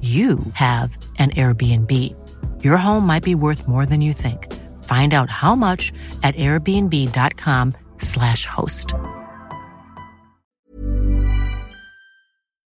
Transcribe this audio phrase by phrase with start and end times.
[0.00, 1.92] you have an Airbnb.
[2.62, 4.46] Your home might be worth more than you think.
[4.84, 8.94] Find out how much at airbnb.com/slash host.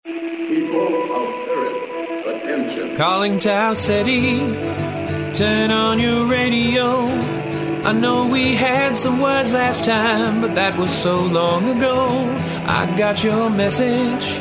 [0.04, 2.96] People of Earth, attention.
[2.96, 4.40] Calling Tau City,
[5.32, 7.06] turn on your radio.
[7.84, 12.26] I know we had some words last time, but that was so long ago.
[12.66, 14.40] I got your message.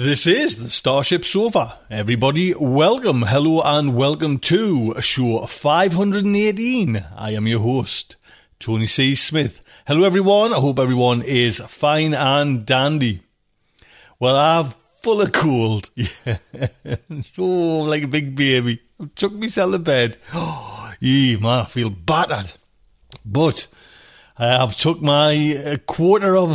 [0.00, 1.76] This is the Starship Sofa.
[1.90, 7.04] Everybody, welcome, hello, and welcome to show 518.
[7.14, 8.16] I am your host,
[8.58, 9.14] Tony C.
[9.14, 9.60] Smith.
[9.86, 10.54] Hello, everyone.
[10.54, 13.20] I hope everyone is fine and dandy.
[14.18, 14.72] Well, I'm
[15.02, 15.90] full of cold.
[17.36, 18.80] oh, like a big baby.
[18.98, 20.16] I took myself to bed.
[20.32, 22.52] Oh, yeah, man, I feel battered.
[23.26, 23.66] But
[24.40, 26.50] uh, I've took my uh, quarter of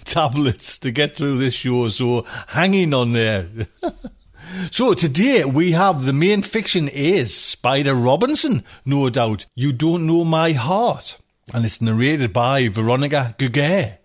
[0.04, 3.48] tablets to get through this show, so hanging on there.
[4.70, 9.46] so today we have the main fiction is Spider Robinson, no doubt.
[9.56, 11.18] You don't know my heart,
[11.52, 13.98] and it's narrated by Veronica Giguere.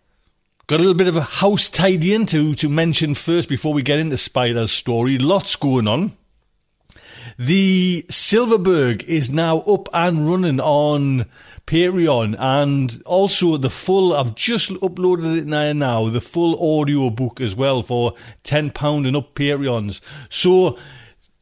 [0.65, 3.99] Got a little bit of a house tidying to to mention first before we get
[3.99, 5.19] into Spider's story.
[5.19, 6.17] Lots going on.
[7.37, 11.25] The Silverberg is now up and running on
[11.65, 17.39] Patreon and also the full, I've just uploaded it now, now the full audio book
[17.39, 18.13] as well for
[18.43, 20.01] £10 and up Patreons.
[20.29, 20.77] So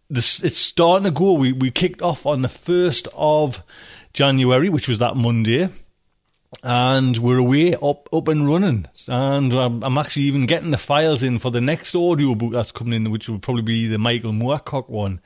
[0.10, 1.34] this, it's starting to go.
[1.34, 3.64] We, we kicked off on the 1st of
[4.14, 5.70] January, which was that Monday
[6.64, 8.86] and we're away up up and running.
[9.08, 12.72] And I'm, I'm actually even getting the files in for the next audio book that's
[12.72, 15.22] coming in, which will probably be the Michael Moorcock one.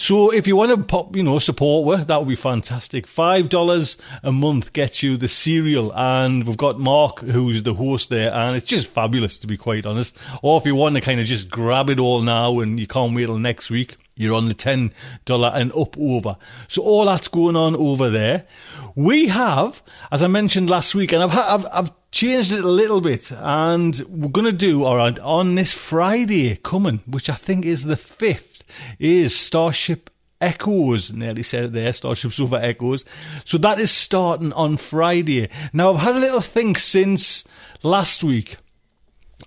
[0.00, 3.08] So if you want to pop, you know, support her, that would be fantastic.
[3.08, 8.08] Five dollars a month gets you the serial, and we've got Mark, who's the host
[8.08, 10.16] there, and it's just fabulous to be quite honest.
[10.40, 13.12] Or if you want to kind of just grab it all now and you can't
[13.12, 14.92] wait till next week, you're on the ten
[15.24, 16.36] dollar and up over.
[16.68, 18.46] So all that's going on over there.
[18.94, 19.82] We have,
[20.12, 23.98] as I mentioned last week, and I've I've, I've changed it a little bit, and
[24.08, 27.96] we're going to do all right on this Friday coming, which I think is the
[27.96, 28.57] fifth,
[28.98, 31.12] is Starship Echoes.
[31.12, 33.04] Nearly said there, Starship Sofa Echoes.
[33.44, 35.48] So that is starting on Friday.
[35.72, 37.44] Now I've had a little think since
[37.82, 38.56] last week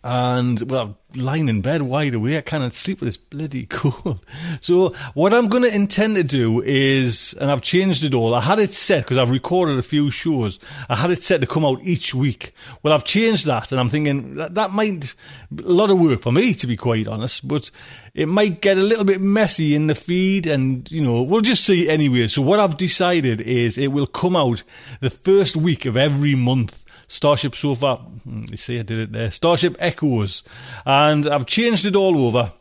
[0.04, 2.46] and well, lying in bed wide awake.
[2.46, 4.26] Cannot sleep with this bloody cold.
[4.62, 8.34] So what I'm going to intend to do is, and I've changed it all.
[8.34, 10.60] I had it set because I've recorded a few shows.
[10.90, 12.54] I had it set to come out each week.
[12.82, 15.14] Well, I've changed that, and I'm thinking that that might
[15.52, 17.48] a lot of work for me, to be quite honest.
[17.48, 17.70] But
[18.14, 21.66] it might get a little bit messy in the feed, and you know we'll just
[21.66, 22.28] see anyway.
[22.28, 24.64] So what I've decided is it will come out
[25.02, 26.84] the first week of every month.
[27.12, 27.98] Starship Sofa.
[27.98, 29.30] hmm, You see, I did it there.
[29.32, 30.44] Starship Echoes.
[30.86, 32.54] And I've changed it all over.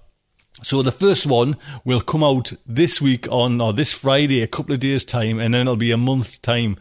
[0.64, 4.74] So the first one will come out this week on or this Friday, a couple
[4.74, 6.76] of days time, and then it'll be a month's time.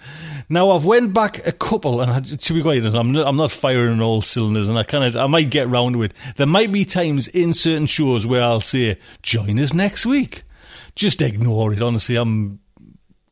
[0.50, 3.38] Now I've went back a couple, and I, to be quite honest, I'm not, I'm
[3.38, 6.14] not firing all cylinders, and I kind of I might get round to it.
[6.36, 10.44] There might be times in certain shows where I'll say, "Join us next week."
[10.96, 11.82] Just ignore it.
[11.82, 12.60] Honestly, I'm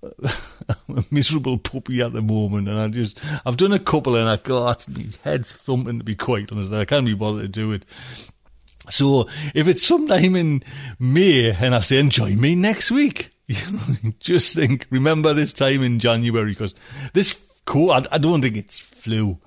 [0.03, 4.29] I'm a miserable puppy at the moment, and I just I've done a couple, and
[4.29, 6.71] I got my head thumping to be quite honest.
[6.71, 7.85] I can't be bothered to do it.
[8.89, 10.63] So if it's sometime in
[10.99, 13.31] May and I say, join me next week,
[14.19, 16.73] just think, remember this time in January because
[17.13, 19.37] this cool, I, I, don't think it's flu.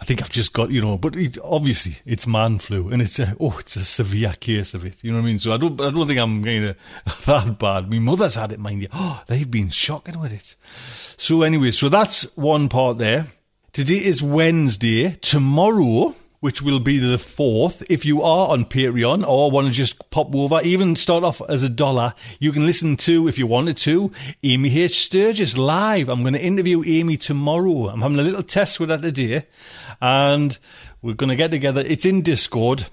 [0.00, 3.18] I think I've just got, you know, but it, obviously it's man flu and it's
[3.18, 5.02] a, oh, it's a severe case of it.
[5.02, 5.38] You know what I mean?
[5.38, 6.76] So I don't, I don't think I'm kind of
[7.26, 7.90] that bad.
[7.90, 8.88] My mother's had it, mind you.
[8.92, 10.56] Oh, they've been shocking with it.
[11.16, 13.26] So anyway, so that's one part there.
[13.72, 15.10] Today is Wednesday.
[15.12, 17.82] Tomorrow, which will be the fourth.
[17.88, 21.62] If you are on Patreon or want to just pop over, even start off as
[21.62, 24.12] a dollar, you can listen to, if you wanted to,
[24.42, 25.06] Amy H.
[25.06, 26.10] Sturgis live.
[26.10, 27.88] I'm going to interview Amy tomorrow.
[27.88, 29.46] I'm having a little test with her today
[30.02, 30.58] and
[31.00, 31.80] we're going to get together.
[31.80, 32.88] It's in Discord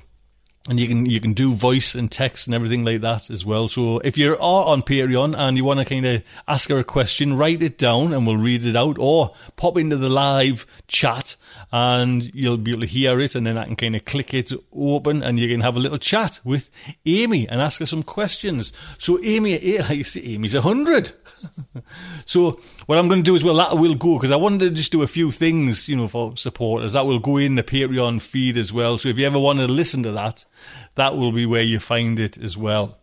[0.69, 3.67] and you can you can do voice and text and everything like that as well.
[3.67, 6.83] So if you are on Patreon and you want to kind of ask her a
[6.83, 11.35] question, write it down and we'll read it out, or pop into the live chat
[11.71, 14.51] and you'll be able to hear it, and then I can kind of click it
[14.71, 16.69] open and you can have a little chat with
[17.07, 18.71] Amy and ask her some questions.
[18.99, 21.11] So Amy, eh, you see, Amy's a hundred.
[22.27, 24.69] so what I'm going to do is well that will go because I wanted to
[24.69, 28.21] just do a few things, you know, for supporters that will go in the Patreon
[28.21, 28.99] feed as well.
[28.99, 30.45] So if you ever want to listen to that
[30.95, 32.97] that will be where you find it as well.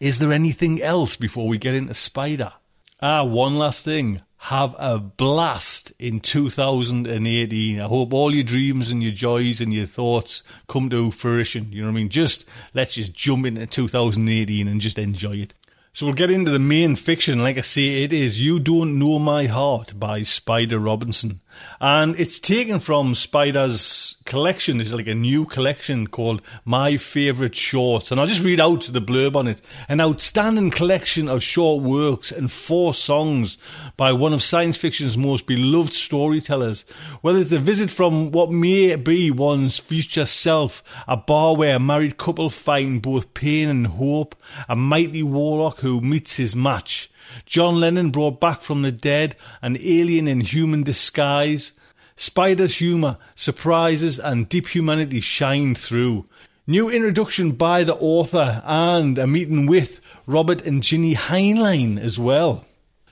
[0.00, 2.52] Is there anything else before we get into Spider?
[3.00, 4.22] Ah, one last thing.
[4.38, 7.80] Have a blast in 2018.
[7.80, 11.72] I hope all your dreams and your joys and your thoughts come to fruition.
[11.72, 12.10] You know what I mean?
[12.10, 12.44] Just
[12.74, 15.54] let's just jump into 2018 and just enjoy it.
[15.94, 17.38] So we'll get into the main fiction.
[17.38, 21.40] Like I say, it is You Don't Know My Heart by Spider Robinson.
[21.80, 24.80] And it's taken from Spider's collection.
[24.80, 28.10] It's like a new collection called My Favourite Shorts.
[28.10, 29.60] And I'll just read out the blurb on it.
[29.88, 33.56] An outstanding collection of short works and four songs
[33.96, 36.82] by one of science fiction's most beloved storytellers.
[37.20, 41.80] Whether it's a visit from what may be one's future self, a bar where a
[41.80, 44.34] married couple find both pain and hope,
[44.68, 47.10] a mighty warlock who meets his match,
[47.44, 51.72] John Lennon brought back from the dead, an alien in human disguise.
[52.16, 56.26] Spider's humour, surprises, and deep humanity shine through.
[56.66, 62.64] New introduction by the author and a meeting with Robert and Ginny Heinlein as well.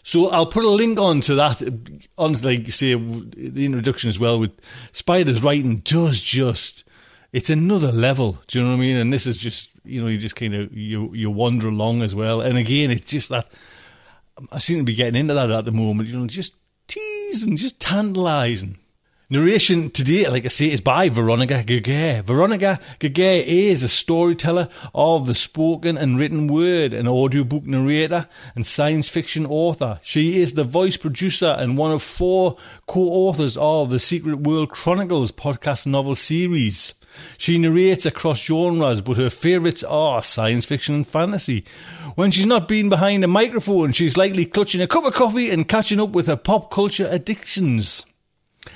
[0.02, 1.62] So I'll put a link on to that,
[2.18, 4.38] on like say the introduction as well.
[4.38, 4.52] With
[4.92, 6.84] Spider's writing does just,
[7.32, 8.38] it's another level.
[8.46, 8.96] Do you know what I mean?
[8.96, 12.14] And this is just, you know, you just kind of you you wander along as
[12.14, 12.40] well.
[12.40, 13.46] And again, it's just that
[14.50, 16.08] I seem to be getting into that at the moment.
[16.08, 18.78] You know, just teasing, just tantalising.
[19.30, 22.22] Narration today, like I say, is by Veronica Giguere.
[22.22, 28.66] Veronica Giguere is a storyteller of the spoken and written word, an audiobook narrator and
[28.66, 29.98] science fiction author.
[30.02, 35.32] She is the voice producer and one of four co-authors of the Secret World Chronicles
[35.32, 36.92] podcast novel series.
[37.38, 41.64] She narrates across genres, but her favourites are science fiction and fantasy.
[42.14, 45.68] When she's not being behind a microphone, she's likely clutching a cup of coffee and
[45.68, 48.04] catching up with her pop culture addictions.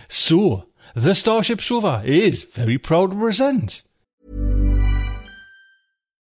[0.08, 3.82] So, the Starship Sofa is very proud to present.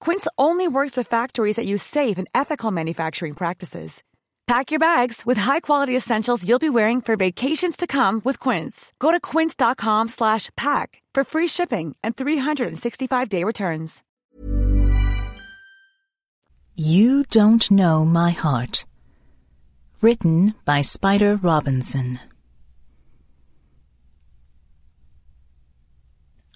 [0.00, 4.02] Quince only works with factories that use safe and ethical manufacturing practices.
[4.50, 8.92] Pack your bags with high-quality essentials you'll be wearing for vacations to come with Quince.
[8.98, 14.02] Go to quince.com slash pack for free shipping and 365-day returns.
[16.74, 18.84] You Don't Know My Heart.
[20.00, 22.18] Written by Spider Robinson.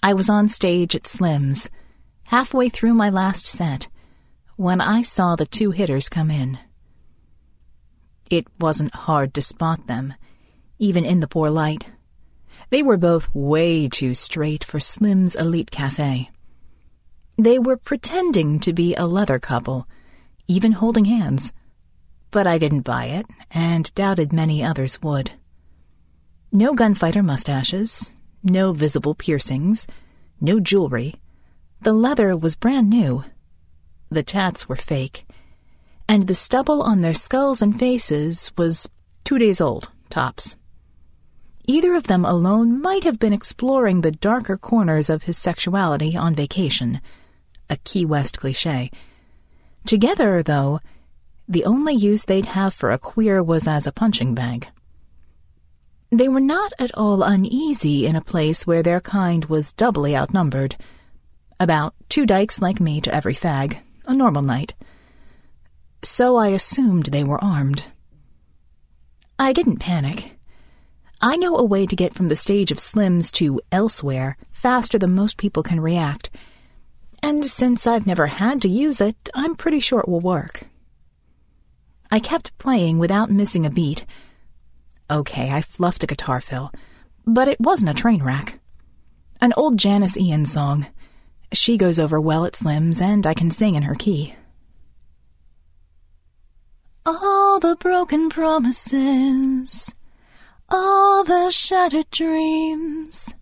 [0.02, 1.70] I was on stage at Slim's,
[2.26, 3.88] halfway through my last set,
[4.56, 6.58] when I saw the two hitters come in.
[8.30, 10.14] It wasn't hard to spot them,
[10.78, 11.86] even in the poor light.
[12.70, 16.30] They were both way too straight for Slim's elite cafe.
[17.36, 19.86] They were pretending to be a leather couple,
[20.48, 21.52] even holding hands.
[22.30, 25.32] But I didn't buy it, and doubted many others would.
[26.50, 28.12] No gunfighter mustaches,
[28.42, 29.86] no visible piercings,
[30.40, 31.16] no jewelry.
[31.84, 33.24] The leather was brand new.
[34.08, 35.26] The tats were fake,
[36.08, 38.88] and the stubble on their skulls and faces was
[39.22, 40.56] two days old, tops.
[41.66, 46.34] Either of them alone might have been exploring the darker corners of his sexuality on
[46.34, 47.02] vacation,
[47.68, 48.90] a Key West cliche.
[49.84, 50.80] Together, though,
[51.46, 54.68] the only use they'd have for a queer was as a punching bag.
[56.10, 60.76] They were not at all uneasy in a place where their kind was doubly outnumbered.
[61.64, 64.74] About two dykes like me to every fag, a normal night
[66.04, 67.84] so I assumed they were armed.
[69.38, 70.38] I didn't panic.
[71.20, 75.14] I know a way to get from the stage of Slims to elsewhere faster than
[75.14, 76.30] most people can react,
[77.22, 80.64] and since I've never had to use it, I'm pretty sure it will work.
[82.10, 84.04] I kept playing without missing a beat.
[85.10, 86.70] Okay, I fluffed a guitar fill,
[87.26, 88.60] but it wasn't a train wreck.
[89.40, 90.86] An old Janis Ian song.
[91.52, 94.34] She goes over well at Slim's, and I can sing in her key.
[97.06, 99.94] All the broken promises,
[100.68, 103.34] all the shattered dreams,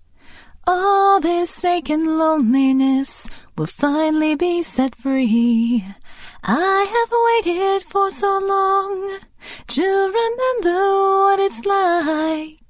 [0.66, 5.84] all this aching loneliness will finally be set free.
[6.44, 9.20] I have waited for so long
[9.68, 12.61] to remember what it's like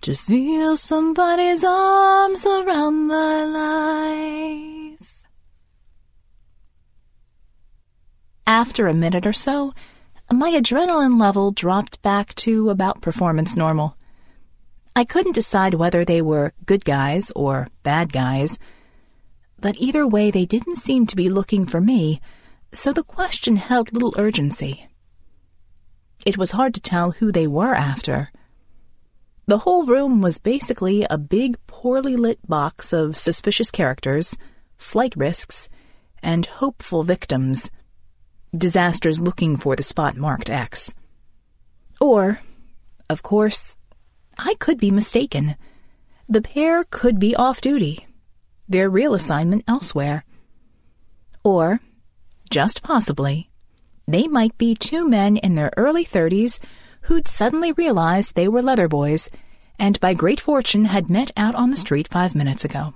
[0.00, 5.24] to feel somebody's arms around my life.
[8.46, 9.74] After a minute or so,
[10.32, 13.96] my adrenaline level dropped back to about performance normal.
[14.94, 18.58] I couldn't decide whether they were good guys or bad guys,
[19.60, 22.20] but either way, they didn't seem to be looking for me,
[22.72, 24.86] so the question held little urgency.
[26.24, 28.30] It was hard to tell who they were after.
[29.48, 34.36] The whole room was basically a big, poorly lit box of suspicious characters,
[34.76, 35.70] flight risks,
[36.22, 37.70] and hopeful victims
[38.54, 40.92] disasters looking for the spot marked X.
[41.98, 42.40] Or,
[43.08, 43.74] of course,
[44.36, 45.56] I could be mistaken.
[46.28, 48.06] The pair could be off duty,
[48.68, 50.26] their real assignment elsewhere.
[51.42, 51.80] Or,
[52.50, 53.48] just possibly,
[54.06, 56.60] they might be two men in their early thirties
[57.02, 59.30] who'd suddenly realized they were leather boys
[59.78, 62.94] and by great fortune had met out on the street five minutes ago.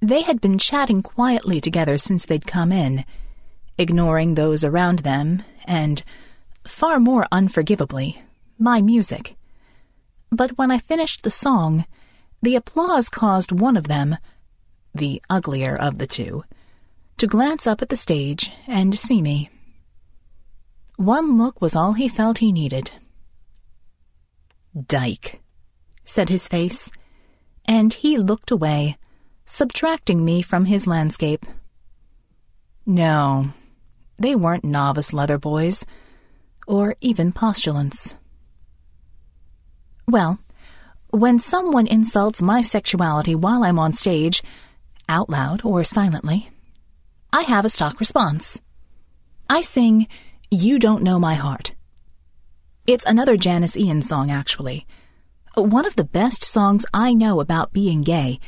[0.00, 3.04] They had been chatting quietly together since they'd come in
[3.78, 6.02] ignoring those around them, and,
[6.66, 8.22] far more unforgivably,
[8.58, 9.36] my music.
[10.30, 11.84] But when I finished the song,
[12.42, 14.16] the applause caused one of them,
[14.94, 16.44] the uglier of the two,
[17.18, 19.50] to glance up at the stage and see me.
[20.96, 22.90] One look was all he felt he needed.
[24.88, 25.40] Dyke,
[26.04, 26.90] said his face,
[27.66, 28.96] and he looked away,
[29.44, 31.44] subtracting me from his landscape.
[32.86, 33.50] No,
[34.18, 35.84] they weren't novice leather boys,
[36.66, 38.14] or even postulants.
[40.08, 40.38] Well,
[41.10, 44.42] when someone insults my sexuality while I'm on stage,
[45.08, 46.50] out loud or silently,
[47.32, 48.60] I have a stock response.
[49.48, 50.08] I sing,
[50.50, 51.74] You Don't Know My Heart.
[52.86, 54.86] It's another Janis Ian song, actually.
[55.54, 58.38] One of the best songs I know about being gay,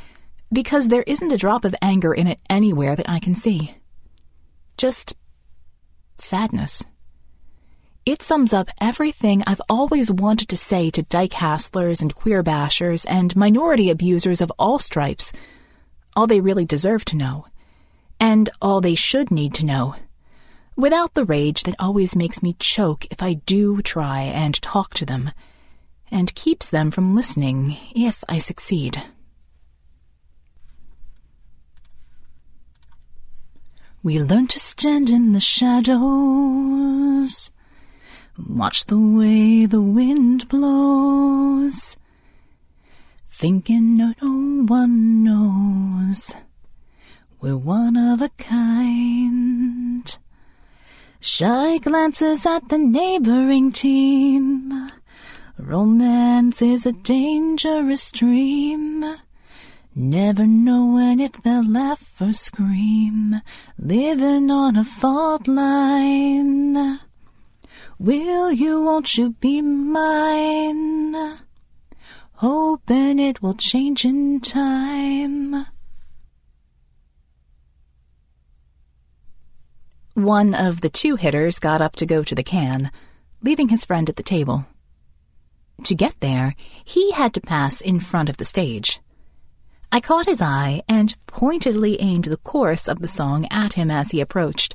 [0.53, 3.75] because there isn't a drop of anger in it anywhere that I can see.
[4.77, 5.17] Just
[6.19, 6.85] sadness.
[8.07, 13.05] It sums up everything I've always wanted to say to dyke hasslers and queer bashers
[13.09, 15.33] and minority abusers of all stripes.
[16.17, 17.47] All they really deserve to know.
[18.21, 19.95] and all they should need to know,
[20.79, 25.05] without the rage that always makes me choke if I do try and talk to
[25.05, 25.33] them,
[26.09, 29.03] and keeps them from listening if I succeed.
[34.05, 37.51] We learn to stand in the shadows,
[38.39, 41.97] watch the way the wind blows,
[43.29, 46.33] thinking no one knows.
[47.41, 50.19] We're one of a kind.
[51.21, 54.93] Shy glances at the neighboring team.
[55.59, 59.05] Romance is a dangerous dream.
[59.97, 63.41] Never knowing if they'll laugh or scream,
[63.77, 67.01] living on a fault line.
[67.99, 71.39] Will you, won't you be mine?
[72.35, 75.67] Hoping it will change in time.
[80.19, 82.91] One of the two hitters got up to go to the can,
[83.41, 84.67] leaving his friend at the table.
[85.85, 88.99] To get there, he had to pass in front of the stage.
[89.93, 94.11] I caught his eye and pointedly aimed the chorus of the song at him as
[94.11, 94.75] he approached,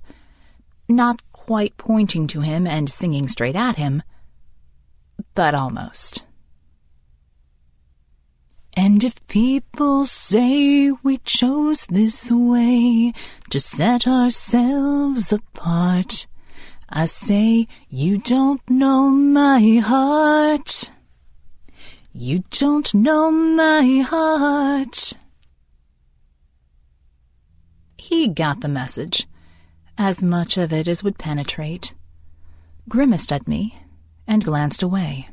[0.87, 4.01] not quite pointing to him and singing straight at him,
[5.35, 6.23] but almost.
[8.75, 13.13] And if people say we chose this way
[13.51, 16.25] to set ourselves apart,
[16.89, 20.91] I say you don't know my heart.
[22.13, 25.13] You don't know my heart.
[27.97, 29.27] He got the message,
[29.97, 31.93] as much of it as would penetrate,
[32.89, 33.79] grimaced at me,
[34.27, 35.29] and glanced away.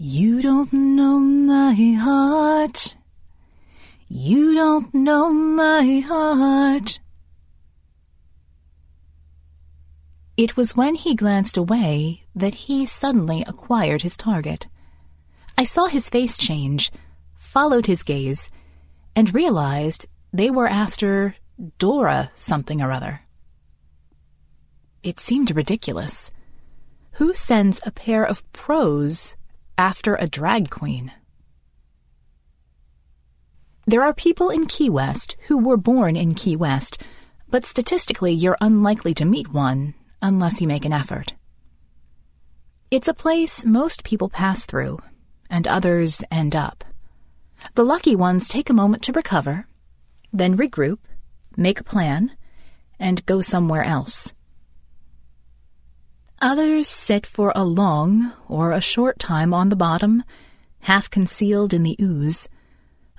[0.00, 2.94] You don't know my heart.
[4.08, 7.00] You don't know my heart.
[10.36, 14.68] It was when he glanced away that he suddenly acquired his target.
[15.58, 16.92] I saw his face change,
[17.34, 18.50] followed his gaze,
[19.16, 21.34] and realized they were after
[21.80, 23.22] Dora something or other.
[25.02, 26.30] It seemed ridiculous.
[27.14, 29.34] Who sends a pair of pros
[29.78, 31.12] after a drag queen?
[33.86, 36.98] There are people in Key West who were born in Key West,
[37.48, 41.32] but statistically you're unlikely to meet one unless you make an effort.
[42.90, 44.98] It's a place most people pass through,
[45.48, 46.84] and others end up.
[47.74, 49.66] The lucky ones take a moment to recover,
[50.32, 50.98] then regroup,
[51.56, 52.32] make a plan,
[52.98, 54.34] and go somewhere else.
[56.40, 60.22] Others sit for a long or a short time on the bottom,
[60.82, 62.48] half concealed in the ooze,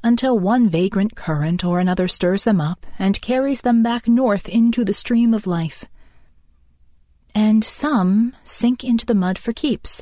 [0.03, 4.85] until one vagrant current or another stirs them up and carries them back north into
[4.85, 5.85] the stream of life
[7.35, 10.01] and some sink into the mud for keeps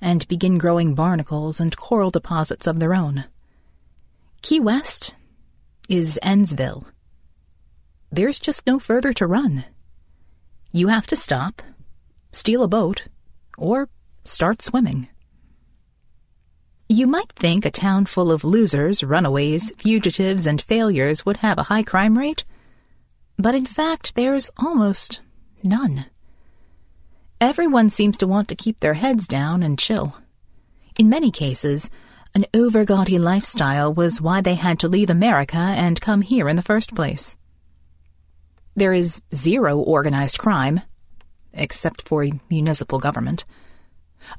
[0.00, 3.24] and begin growing barnacles and coral deposits of their own.
[4.42, 5.14] Key West
[5.88, 6.84] is Endsville.
[8.10, 9.64] There's just no further to run.
[10.72, 11.62] You have to stop,
[12.38, 13.08] steal a boat,
[13.58, 13.88] or
[14.24, 15.08] start swimming.
[16.88, 21.64] You might think a town full of losers, runaways, fugitives, and failures would have a
[21.64, 22.44] high crime rate,
[23.36, 25.20] but in fact there's almost
[25.62, 26.06] none.
[27.40, 30.16] Everyone seems to want to keep their heads down and chill.
[30.98, 31.90] In many cases,
[32.34, 36.62] an over-gaudy lifestyle was why they had to leave America and come here in the
[36.62, 37.36] first place.
[38.76, 40.80] There is zero organized crime,
[41.52, 43.44] except for municipal government.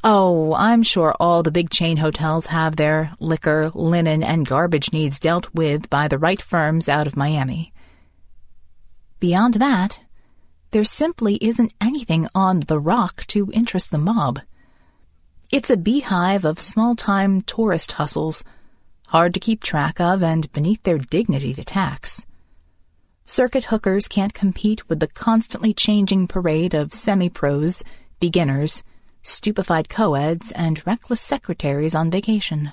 [0.03, 5.19] Oh, I'm sure all the big chain hotels have their liquor, linen, and garbage needs
[5.19, 7.73] dealt with by the right firms out of Miami.
[9.19, 10.01] Beyond that,
[10.71, 14.39] there simply isn't anything on the rock to interest the mob.
[15.51, 18.43] It's a beehive of small time tourist hustles,
[19.07, 22.25] hard to keep track of and beneath their dignity to tax.
[23.29, 27.83] Circuit hookers can't compete with the constantly changing parade of semi pros,
[28.19, 28.81] beginners,
[29.21, 32.71] stupefied co-eds, and reckless secretaries on vacation.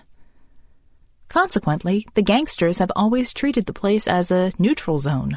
[1.28, 5.36] Consequently, the gangsters have always treated the place as a neutral zone.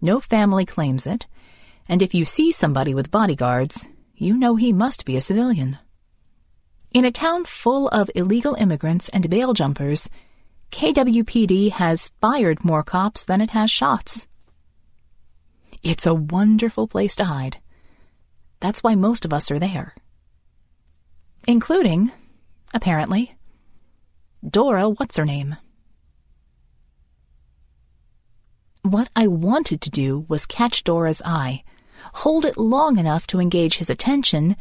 [0.00, 1.28] No family claims it,
[1.88, 5.78] and if you see somebody with bodyguards, you know he must be a civilian.
[6.92, 10.10] In a town full of illegal immigrants and bail jumpers,
[10.70, 14.26] KWPD has fired more cops than it has shots.
[15.82, 17.58] It's a wonderful place to hide.
[18.60, 19.94] That's why most of us are there.
[21.48, 22.12] Including,
[22.72, 23.36] apparently,
[24.48, 25.56] Dora What's Her Name.
[28.82, 31.64] What I wanted to do was catch Dora's eye,
[32.14, 34.56] hold it long enough to engage his attention,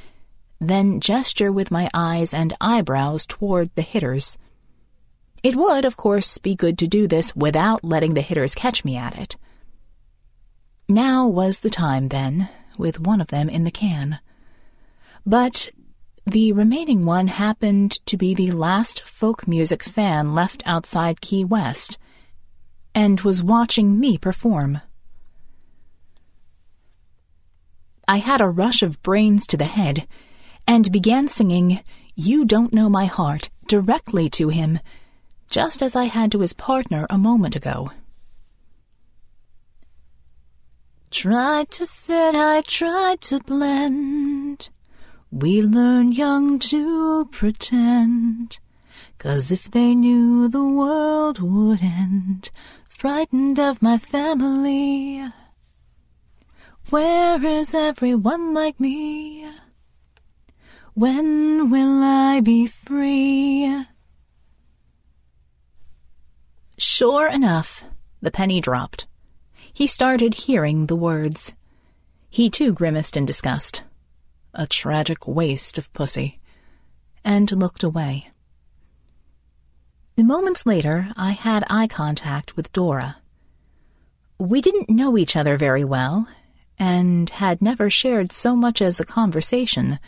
[0.60, 4.38] then gesture with my eyes and eyebrows toward the hitters.
[5.42, 8.98] It would, of course, be good to do this without letting the hitters catch me
[8.98, 9.38] at it.
[10.88, 14.20] Now was the time, then, with one of them in the can.
[15.26, 15.70] But
[16.26, 21.98] the remaining one happened to be the last folk music fan left outside Key West,
[22.94, 24.82] and was watching me perform.
[28.08, 30.08] I had a rush of brains to the head,
[30.68, 31.82] and began singing
[32.16, 34.80] You Don't Know My Heart directly to him,
[35.50, 37.92] just as I had to his partner a moment ago.
[41.12, 44.70] Tried to fit, I tried to blend.
[45.32, 48.60] We learn young to pretend.
[49.18, 52.52] Cause if they knew the world would end,
[52.88, 55.28] frightened of my family.
[56.90, 59.50] Where is everyone like me?
[60.94, 63.86] When will I be free?
[67.00, 67.86] Sure enough,
[68.22, 69.08] the penny dropped.
[69.72, 71.54] He started hearing the words.
[72.30, 73.86] He too grimaced in disgust.
[74.54, 76.42] A tragic waste of pussy.
[77.24, 78.32] And looked away.
[80.18, 83.16] Moments later, I had eye contact with Dora.
[84.38, 86.28] We didn't know each other very well,
[86.78, 90.00] and had never shared so much as a conversation.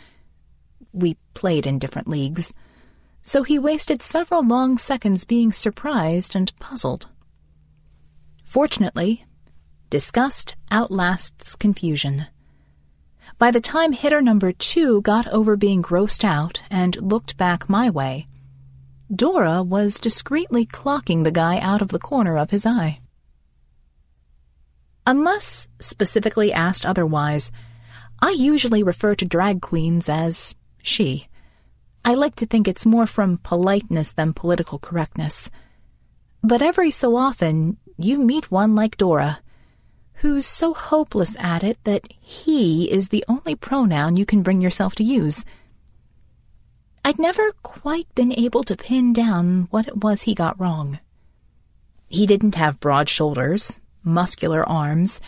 [0.92, 2.52] We played in different leagues,
[3.22, 7.08] so he wasted several long seconds being surprised and puzzled.
[8.44, 9.24] Fortunately,
[9.90, 12.26] disgust outlasts confusion.
[13.38, 17.88] By the time hitter number two got over being grossed out and looked back my
[17.88, 18.26] way,
[19.14, 23.00] Dora was discreetly clocking the guy out of the corner of his eye.
[25.06, 27.50] Unless specifically asked otherwise,
[28.20, 31.28] I usually refer to drag queens as she.
[32.04, 35.50] I like to think it's more from politeness than political correctness.
[36.42, 39.40] But every so often, you meet one like Dora,
[40.14, 44.96] who's so hopeless at it that he is the only pronoun you can bring yourself
[44.96, 45.44] to use.
[47.04, 50.98] I'd never quite been able to pin down what it was he got wrong.
[52.08, 55.20] He didn't have broad shoulders, muscular arms,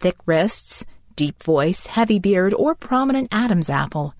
[0.00, 0.84] thick wrists,
[1.14, 4.14] deep voice, heavy beard, or prominent Adam's apple.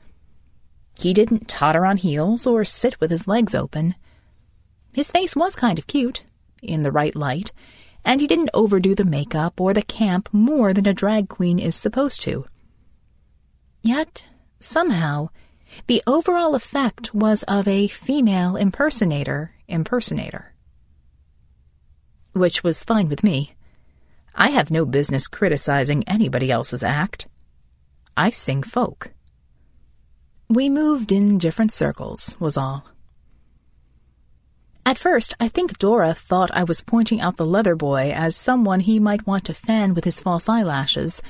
[0.98, 3.94] He didn't totter on heels or sit with his legs open.
[4.92, 6.24] His face was kind of cute,
[6.62, 7.52] in the right light,
[8.04, 11.76] and he didn't overdo the makeup or the camp more than a drag queen is
[11.76, 12.46] supposed to.
[13.82, 14.24] Yet,
[14.58, 15.28] somehow,
[15.86, 20.54] the overall effect was of a female impersonator impersonator.
[22.32, 23.54] Which was fine with me.
[24.34, 27.26] I have no business criticizing anybody else's act.
[28.16, 29.10] I sing folk.
[30.48, 32.84] We moved in different circles, was all.
[34.84, 38.78] At first, I think Dora thought I was pointing out the leather boy as someone
[38.80, 41.20] he might want to fan with his false eyelashes,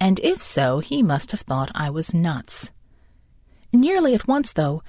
[0.00, 2.70] and if so, he must have thought I was nuts.
[3.70, 4.82] Nearly at once, though,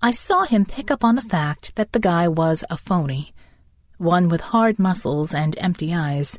[0.00, 3.34] I saw him pick up on the fact that the guy was a phony,
[3.98, 6.38] one with hard muscles and empty eyes.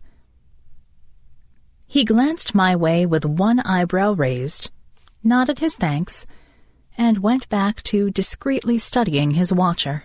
[1.86, 4.72] He glanced my way with one eyebrow raised,
[5.22, 6.26] nodded his thanks,
[6.98, 10.04] and went back to discreetly studying his watcher.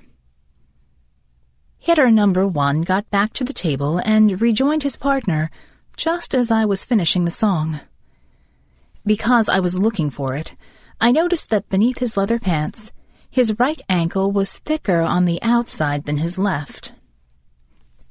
[1.79, 5.51] Hitter number one got back to the table and rejoined his partner
[5.97, 7.81] just as I was finishing the song.
[9.07, 10.55] Because I was looking for it,
[11.01, 12.93] I noticed that beneath his leather pants,
[13.31, 16.93] his right ankle was thicker on the outside than his left.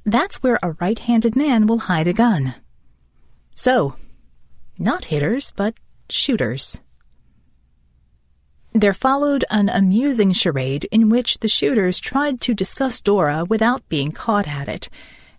[0.03, 2.55] That's where a right-handed man will hide a gun.
[3.53, 3.95] So,
[4.77, 5.75] not hitters, but
[6.09, 6.81] shooters.
[8.73, 14.11] There followed an amusing charade in which the shooters tried to discuss Dora without being
[14.11, 14.89] caught at it,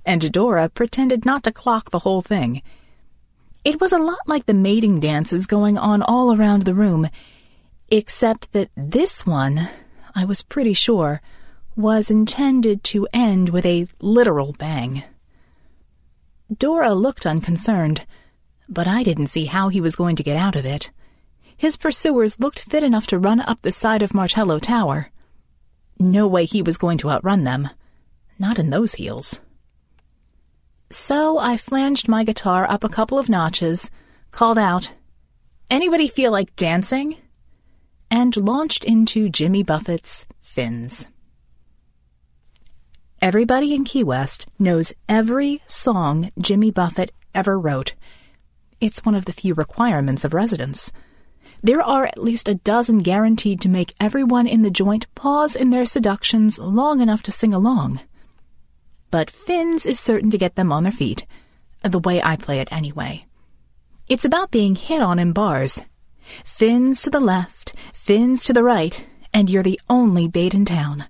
[0.05, 2.61] and Dora pretended not to clock the whole thing.
[3.65, 7.09] It was a lot like the mating dances going on all around the room,
[7.89, 9.69] except that this one,
[10.15, 11.21] I was pretty sure,
[11.77, 15.05] was intended to end with a literal bang.
[16.59, 18.05] Dora looked unconcerned,
[18.69, 20.91] but I didn't see how he was going to get out of it.
[21.61, 25.11] His pursuers looked fit enough to run up the side of Martello Tower.
[25.99, 27.69] No way he was going to outrun them.
[28.39, 29.41] Not in those heels.
[30.89, 33.91] So I flanged my guitar up a couple of notches,
[34.31, 34.95] called out,
[35.69, 37.19] Anybody feel like dancing?
[38.11, 41.09] and launched into Jimmy Buffett's Fins.
[43.21, 47.93] Everybody in Key West knows every song Jimmy Buffett ever wrote.
[48.81, 50.91] It's one of the few requirements of residence.
[51.63, 55.69] There are at least a dozen guaranteed to make everyone in the joint pause in
[55.69, 58.01] their seductions long enough to sing along.
[59.11, 61.27] But Fins is certain to get them on their feet,
[61.83, 63.27] the way I play it anyway.
[64.09, 65.83] It's about being hit on in bars.
[66.45, 71.05] Fins to the left, fins to the right, and you're the only bait in town.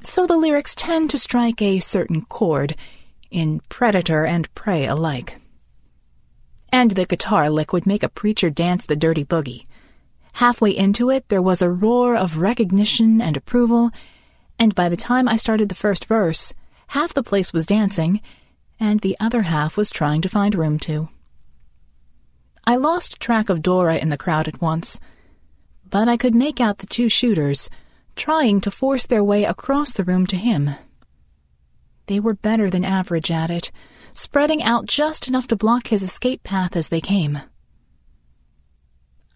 [0.00, 2.74] So the lyrics tend to strike a certain chord
[3.30, 5.40] in predator and prey alike
[6.74, 9.64] and the guitar lick would make a preacher dance the dirty boogie.
[10.42, 13.92] Halfway into it, there was a roar of recognition and approval,
[14.58, 16.52] and by the time I started the first verse,
[16.88, 18.20] half the place was dancing,
[18.80, 21.10] and the other half was trying to find room to.
[22.66, 24.98] I lost track of Dora in the crowd at once,
[25.88, 27.70] but I could make out the two shooters
[28.16, 30.70] trying to force their way across the room to him.
[32.06, 33.70] They were better than average at it
[34.14, 37.40] spreading out just enough to block his escape path as they came.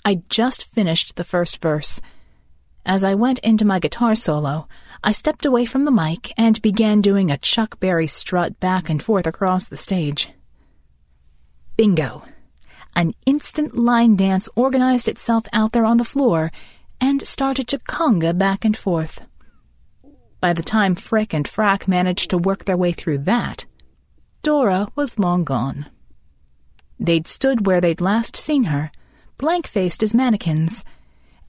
[0.05, 2.01] I'd just finished the first verse.
[2.87, 4.67] As I went into my guitar solo,
[5.05, 9.03] I stepped away from the mic and began doing a Chuck Berry strut back and
[9.03, 10.31] forth across the stage.
[11.77, 12.25] Bingo!
[12.97, 16.51] An instant line dance organized itself out there on the floor
[17.01, 19.25] and started to conga back and forth.
[20.41, 23.67] By the time Frick and Frack managed to work their way through that,
[24.43, 25.87] Dora was long gone.
[26.99, 28.91] They'd stood where they'd last seen her,
[29.37, 30.85] blank faced as mannequins,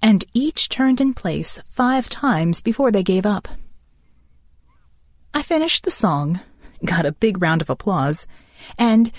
[0.01, 3.47] and each turned in place five times before they gave up.
[5.33, 6.39] I finished the song,
[6.85, 8.27] got a big round of applause,
[8.77, 9.11] and,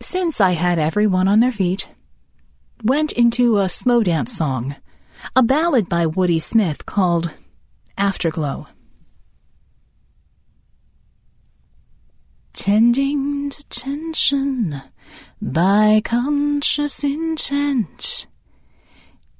[0.00, 1.88] since I had everyone on their feet,
[2.82, 4.76] went into a slow dance song,
[5.36, 7.32] a ballad by Woody Smith called
[7.96, 8.66] Afterglow.
[12.54, 14.82] Tending to tension
[15.40, 18.26] by conscious intent.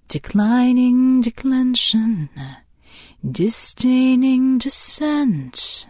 [0.08, 2.30] Declining declension,
[3.30, 5.86] disdaining descent.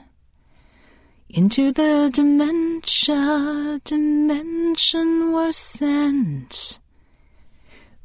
[1.28, 6.80] Into the dementia, dimension we're sent.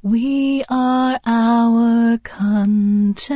[0.03, 3.27] We are our content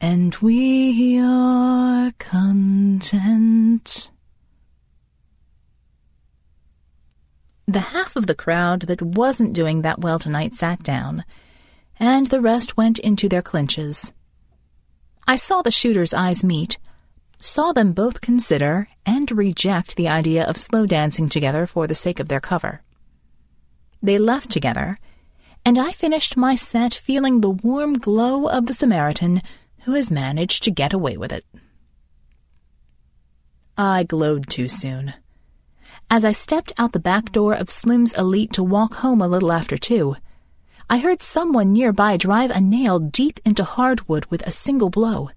[0.00, 4.10] and we are content.
[7.66, 11.24] The half of the crowd that wasn't doing that well tonight sat down,
[11.98, 14.12] and the rest went into their clinches.
[15.26, 16.78] I saw the shooters' eyes meet,
[17.40, 22.20] saw them both consider and reject the idea of slow dancing together for the sake
[22.20, 22.82] of their cover.
[24.02, 24.98] They left together,
[25.66, 29.42] and I finished my set feeling the warm glow of the Samaritan
[29.88, 31.46] who has managed to get away with it.
[33.78, 35.14] I glowed too soon.
[36.10, 39.50] As I stepped out the back door of Slim's Elite to walk home a little
[39.50, 40.16] after two,
[40.90, 45.30] I heard someone nearby drive a nail deep into hardwood with a single blow.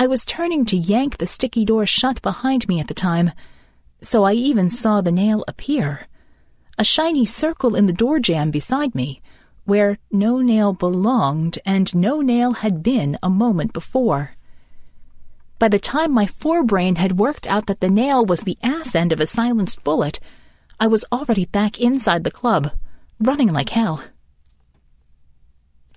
[0.00, 3.30] I was turning to yank the sticky door shut behind me at the time,
[4.02, 6.08] so I even saw the nail appear.
[6.78, 9.22] A shiny circle in the door jamb beside me,
[9.66, 14.30] where no nail belonged and no nail had been a moment before.
[15.58, 19.12] By the time my forebrain had worked out that the nail was the ass end
[19.12, 20.20] of a silenced bullet,
[20.78, 22.72] I was already back inside the club,
[23.18, 24.02] running like hell.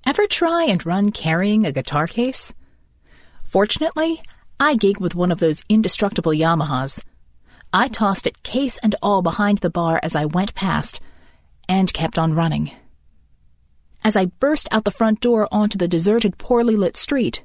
[0.05, 2.53] Ever try and run carrying a guitar case?
[3.43, 4.21] Fortunately,
[4.59, 7.03] I gig with one of those indestructible Yamahas.
[7.71, 10.99] I tossed it case and all behind the bar as I went past,
[11.67, 12.71] and kept on running.
[14.03, 17.43] As I burst out the front door onto the deserted, poorly lit street,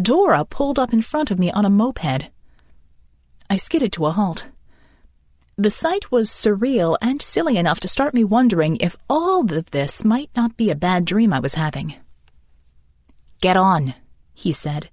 [0.00, 2.30] Dora pulled up in front of me on a moped.
[3.48, 4.48] I skidded to a halt.
[5.56, 10.04] The sight was surreal and silly enough to start me wondering if all of this
[10.04, 11.94] might not be a bad dream I was having.
[13.40, 13.94] Get on,
[14.32, 14.90] he said,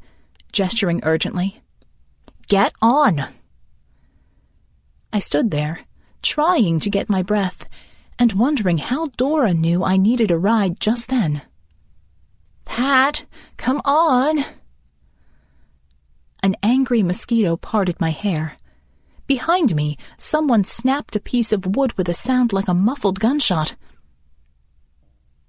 [0.51, 1.61] gesturing urgently.
[2.47, 3.25] Get on!
[5.11, 5.79] I stood there,
[6.21, 7.65] trying to get my breath,
[8.21, 11.41] and wondering how Dora knew I needed a ride just then.
[12.65, 13.25] Pat,
[13.57, 14.45] come on!
[16.43, 18.57] An angry mosquito parted my hair.
[19.25, 23.73] Behind me, someone snapped a piece of wood with a sound like a muffled gunshot.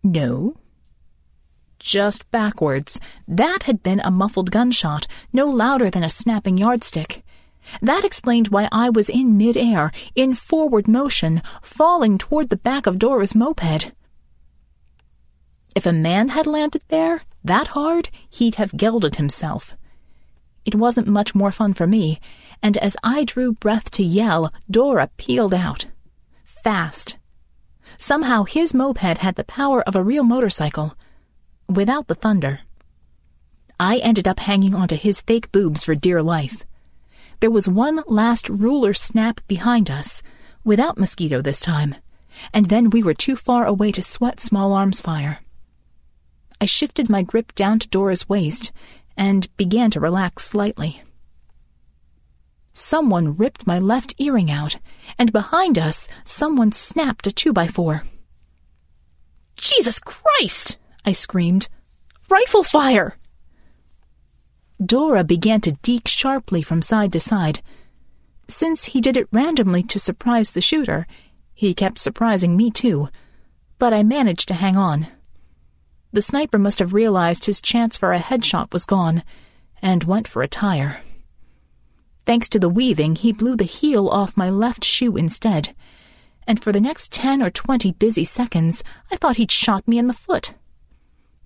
[0.02, 0.56] No.
[1.78, 2.98] Just backwards.
[3.28, 7.22] That had been a muffled gunshot, no louder than a snapping yardstick.
[7.80, 12.98] That explained why I was in midair, in forward motion, falling toward the back of
[12.98, 13.92] Dora's moped.
[15.74, 19.76] If a man had landed there, that hard, he'd have gelded himself.
[20.64, 22.20] It wasn't much more fun for me,
[22.62, 25.86] and as I drew breath to yell, Dora peeled out.
[26.44, 27.16] Fast.
[27.98, 30.96] Somehow his moped had the power of a real motorcycle,
[31.68, 32.60] without the thunder.
[33.80, 36.64] I ended up hanging onto his fake boobs for dear life.
[37.42, 40.22] There was one last ruler snap behind us,
[40.62, 41.96] without mosquito this time,
[42.54, 45.40] and then we were too far away to sweat small arms fire.
[46.60, 48.70] I shifted my grip down to Dora's waist
[49.16, 51.02] and began to relax slightly.
[52.72, 54.76] Someone ripped my left earring out,
[55.18, 58.04] and behind us, someone snapped a two by four.
[59.56, 60.78] Jesus Christ!
[61.04, 61.68] I screamed.
[62.28, 63.16] Rifle fire!
[64.84, 67.62] Dora began to deke sharply from side to side.
[68.48, 71.06] Since he did it randomly to surprise the shooter,
[71.54, 73.08] he kept surprising me too,
[73.78, 75.06] but I managed to hang on.
[76.12, 79.22] The sniper must have realized his chance for a headshot was gone,
[79.80, 81.00] and went for a tire.
[82.26, 85.74] Thanks to the weaving, he blew the heel off my left shoe instead,
[86.46, 90.06] and for the next ten or twenty busy seconds, I thought he'd shot me in
[90.06, 90.54] the foot.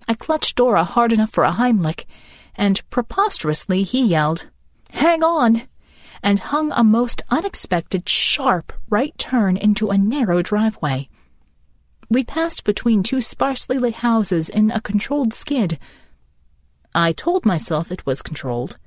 [0.07, 2.05] I clutched Dora hard enough for a Heimlich,
[2.57, 4.47] and preposterously he yelled,
[4.91, 5.63] Hang on!
[6.23, 11.07] and hung a most unexpected sharp right turn into a narrow driveway.
[12.09, 15.77] We passed between two sparsely lit houses in a controlled skid.
[16.95, 18.77] I told myself it was controlled.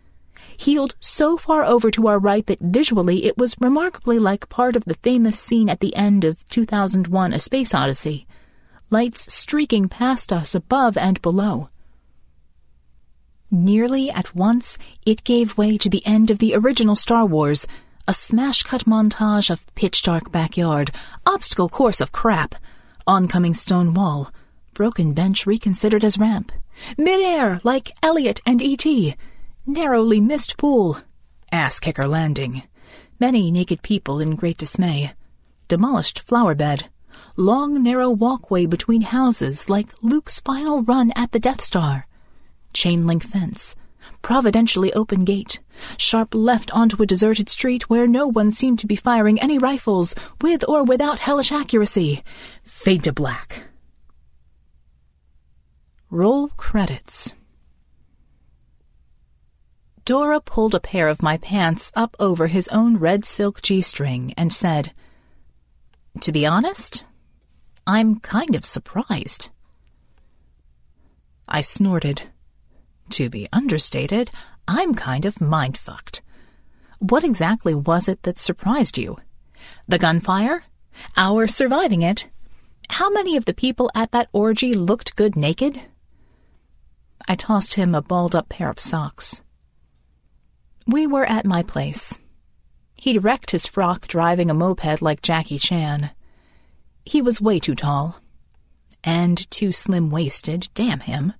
[0.57, 4.85] Heeled so far over to our right that visually it was remarkably like part of
[4.85, 8.27] the famous scene at the end of 2001 A Space Odyssey.
[8.91, 11.69] Lights streaking past us above and below.
[13.51, 17.67] Nearly at once, it gave way to the end of the original Star Wars,
[18.07, 20.93] a smash-cut montage of pitch-dark backyard,
[21.27, 22.55] obstacle course of crap,
[23.09, 24.31] oncoming stone wall,
[24.73, 26.53] broken bench reconsidered as ramp,
[26.97, 29.17] midair like Elliot and E.T.,
[29.67, 30.99] narrowly missed pool,
[31.51, 32.63] ass-kicker landing,
[33.19, 35.13] many naked people in great dismay,
[35.67, 36.89] demolished flower bed,
[37.37, 42.07] long narrow walkway between houses like Luke's final run at the Death Star,
[42.73, 43.75] chain link fence,
[44.23, 45.61] providentially open gate,
[45.97, 50.15] sharp left onto a deserted street where no one seemed to be firing any rifles,
[50.41, 52.23] with or without hellish accuracy.
[52.65, 53.65] Fade to black.
[56.11, 57.35] Roll credits.
[60.05, 64.35] Dora pulled a pair of my pants up over his own red silk G string
[64.37, 64.93] and said,
[66.23, 67.07] To be honest,
[67.87, 69.51] I'm kind of surprised.
[71.49, 72.23] I snorted.
[73.11, 74.31] To be understated,
[74.69, 76.23] I'm kind of mind fucked.
[77.01, 79.17] What exactly was it that surprised you?
[79.89, 80.63] The gunfire?
[81.17, 82.29] Our surviving it?
[82.89, 85.81] How many of the people at that orgy looked good naked?
[87.27, 89.43] I tossed him a balled up pair of socks.
[90.87, 92.19] We were at my place.
[92.95, 96.11] He'd wrecked his frock driving a moped like Jackie Chan.
[97.05, 98.21] He was way too tall.
[99.03, 101.33] And too slim waisted, damn him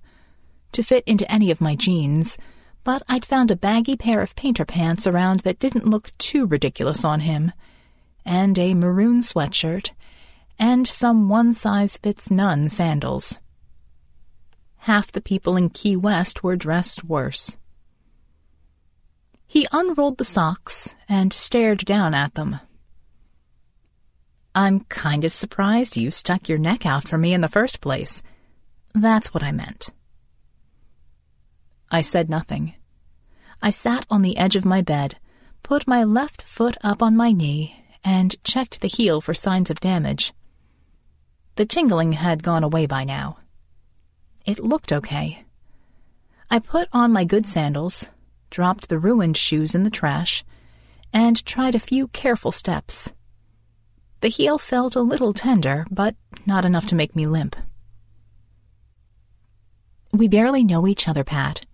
[0.73, 2.37] to fit into any of my jeans,
[2.83, 7.05] but I'd found a baggy pair of painter pants around that didn't look too ridiculous
[7.05, 7.51] on him,
[8.25, 9.91] and a maroon sweatshirt,
[10.57, 13.37] and some one size fits none sandals.
[14.85, 17.57] Half the people in Key West were dressed worse.
[19.47, 22.59] He unrolled the socks and stared down at them.
[24.55, 28.21] I'm kind of surprised you stuck your neck out for me in the first place.
[28.93, 29.91] That's what I meant.
[31.91, 32.73] I said nothing.
[33.61, 35.17] I sat on the edge of my bed,
[35.61, 39.81] put my left foot up on my knee, and checked the heel for signs of
[39.81, 40.33] damage.
[41.55, 43.37] The tingling had gone away by now.
[44.45, 45.43] It looked okay.
[46.49, 48.09] I put on my good sandals,
[48.49, 50.43] dropped the ruined shoes in the trash,
[51.13, 53.11] and tried a few careful steps.
[54.21, 57.55] The heel felt a little tender, but not enough to make me limp.
[60.13, 61.65] We barely know each other, Pat.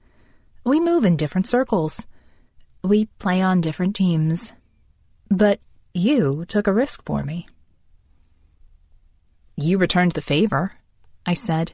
[0.67, 2.05] We move in different circles.
[2.83, 4.51] We play on different teams.
[5.29, 5.61] But
[5.93, 7.47] you took a risk for me.
[9.55, 10.73] You returned the favor,
[11.25, 11.71] I said,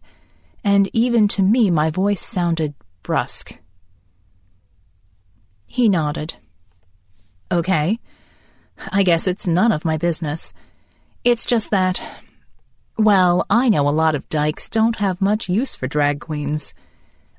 [0.64, 3.58] and even to me my voice sounded brusque.
[5.66, 6.36] He nodded.
[7.52, 7.98] Okay.
[8.92, 10.54] I guess it's none of my business.
[11.24, 12.00] It's just that,
[12.96, 16.76] well, I know a lot of dykes don't have much use for drag queens.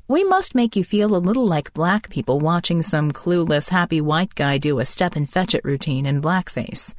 [0.07, 4.35] We must make you feel a little like black people watching some clueless happy white
[4.35, 6.93] guy do a step and fetch it routine in blackface.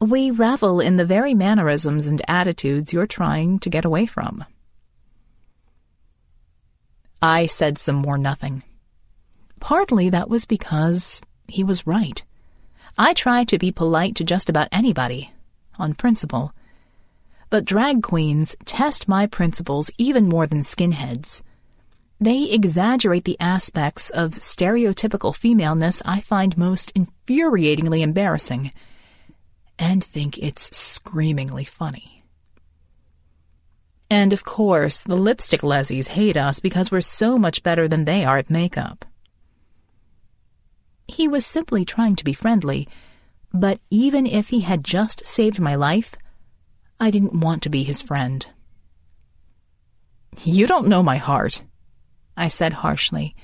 [0.00, 4.44] We revel in the very mannerisms and attitudes you're trying to get away from.
[7.22, 8.64] I said some more nothing.
[9.58, 12.22] Partly that was because he was right.
[12.98, 15.32] I try to be polite to just about anybody,
[15.78, 16.52] on principle.
[17.48, 21.42] But drag queens test my principles even more than skinheads.
[22.20, 28.72] They exaggerate the aspects of stereotypical femaleness I find most infuriatingly embarrassing,
[29.78, 32.22] and think it's screamingly funny.
[34.10, 38.24] And of course, the lipstick lessies hate us because we're so much better than they
[38.24, 39.06] are at makeup.
[41.08, 42.86] He was simply trying to be friendly,
[43.52, 46.16] but even if he had just saved my life,
[47.00, 48.46] I didn't want to be his friend.
[50.44, 51.62] You don't know my heart,
[52.40, 53.36] I said harshly,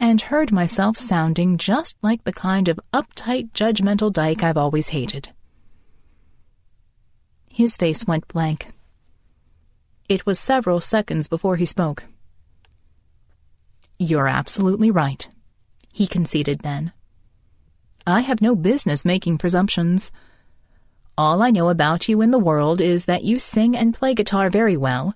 [0.00, 5.28] and heard myself sounding just like the kind of uptight, judgmental dyke I've always hated.
[7.52, 8.72] His face went blank.
[10.08, 12.04] It was several seconds before he spoke.
[13.98, 15.28] You're absolutely right,
[15.92, 16.94] he conceded then.
[18.06, 20.10] I have no business making presumptions.
[21.18, 24.48] All I know about you in the world is that you sing and play guitar
[24.48, 25.14] very well.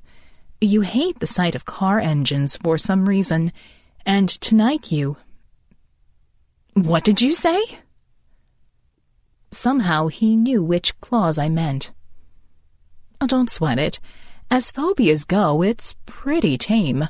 [0.62, 3.50] You hate the sight of car engines for some reason,
[4.04, 5.16] and tonight you.
[6.74, 7.62] What did you say?
[9.50, 11.92] Somehow he knew which clause I meant.
[13.22, 14.00] Oh, don't sweat it.
[14.50, 17.08] As phobias go, it's pretty tame.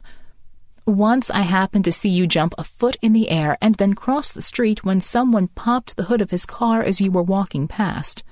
[0.87, 4.31] Once I happened to see you jump a foot in the air and then cross
[4.31, 8.23] the street when someone popped the hood of his car as you were walking past.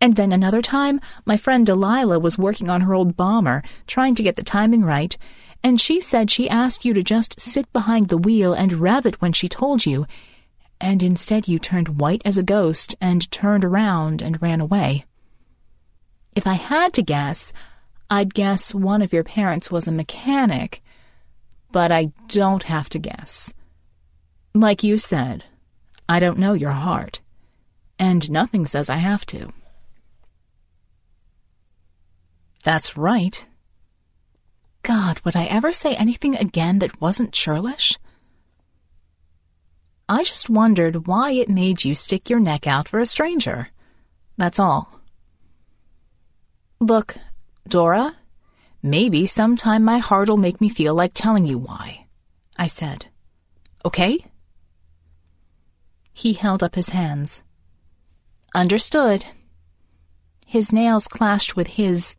[0.00, 4.22] And then another time, my friend Delilah was working on her old bomber, trying to
[4.22, 5.16] get the timing right,
[5.62, 9.22] and she said she asked you to just sit behind the wheel and rev it
[9.22, 10.06] when she told you,
[10.80, 15.06] and instead you turned white as a ghost and turned around and ran away.
[16.36, 17.52] If I had to guess,
[18.10, 20.82] I'd guess one of your parents was a mechanic,
[21.72, 23.54] but I don't have to guess.
[24.52, 25.44] Like you said,
[26.08, 27.22] I don't know your heart,
[27.98, 29.52] and nothing says I have to.
[32.64, 33.46] That's right.
[34.82, 37.98] God, would I ever say anything again that wasn't churlish?
[40.08, 43.68] I just wondered why it made you stick your neck out for a stranger.
[44.36, 45.00] That's all.
[46.80, 47.16] Look,
[47.68, 48.14] Dora,
[48.82, 52.06] maybe sometime my heart'll make me feel like telling you why,
[52.56, 53.06] I said.
[53.84, 54.24] Okay?
[56.12, 57.42] He held up his hands.
[58.54, 59.26] Understood.
[60.46, 62.16] His nails clashed with his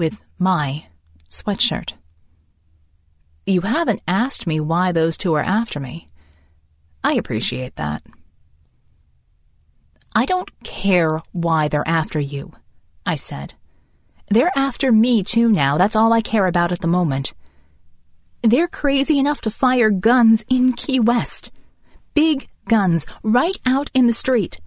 [0.00, 0.86] with my
[1.28, 1.92] sweatshirt.
[3.44, 6.08] You haven't asked me why those two are after me.
[7.04, 8.02] I appreciate that.
[10.14, 12.52] I don't care why they're after you,
[13.04, 13.52] I said.
[14.28, 15.76] They're after me too now.
[15.76, 17.34] That's all I care about at the moment.
[18.42, 21.52] They're crazy enough to fire guns in Key West.
[22.14, 24.60] Big guns right out in the street.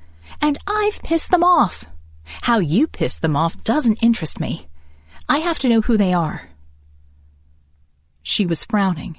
[0.44, 1.86] And I've pissed them off.
[2.44, 4.68] How you piss them off doesn't interest me.
[5.28, 6.50] I have to know who they are.
[8.22, 9.18] She was frowning.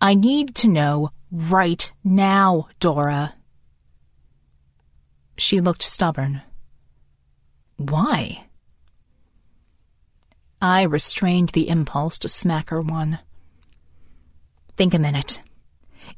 [0.00, 3.34] I need to know right now, Dora.
[5.36, 6.42] She looked stubborn.
[7.76, 8.44] Why?
[10.60, 13.18] I restrained the impulse to smack her one.
[14.76, 15.40] Think a minute.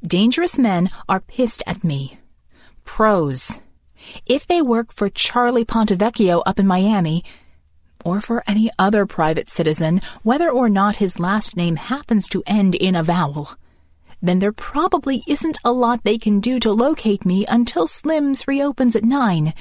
[0.03, 2.19] Dangerous men are pissed at me.
[2.85, 3.59] Pros.
[4.25, 7.23] If they work for Charlie Pontevecchio up in Miami,
[8.05, 12.75] or for any other private citizen, whether or not his last name happens to end
[12.75, 13.51] in a vowel,
[14.21, 18.95] then there probably isn't a lot they can do to locate me until Slim's reopens
[18.95, 19.53] at nine,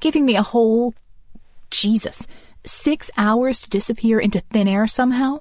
[0.00, 0.94] giving me a whole,
[1.70, 2.26] Jesus,
[2.64, 5.40] six hours to disappear into thin air somehow.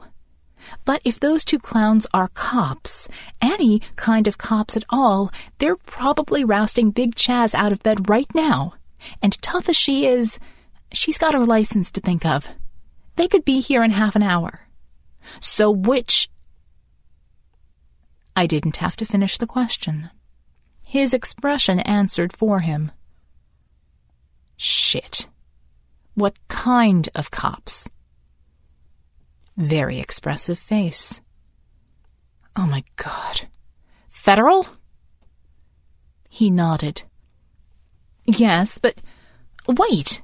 [0.84, 3.08] But if those two clowns are cops,
[3.41, 8.34] any kind of cops at all, they're probably rousting Big Chaz out of bed right
[8.34, 8.74] now.
[9.22, 10.39] And tough as she is,
[10.96, 12.50] She's got her license to think of.
[13.18, 14.62] They could be here in half an hour.
[15.41, 16.30] So which.
[18.34, 20.10] I didn't have to finish the question.
[20.86, 22.91] His expression answered for him.
[24.56, 25.28] Shit.
[26.14, 27.89] What kind of cops?
[29.58, 31.20] Very expressive face.
[32.56, 33.50] Oh my god.
[34.08, 34.66] Federal?
[36.30, 37.04] He nodded.
[38.26, 39.02] Yes, but
[39.68, 40.22] wait.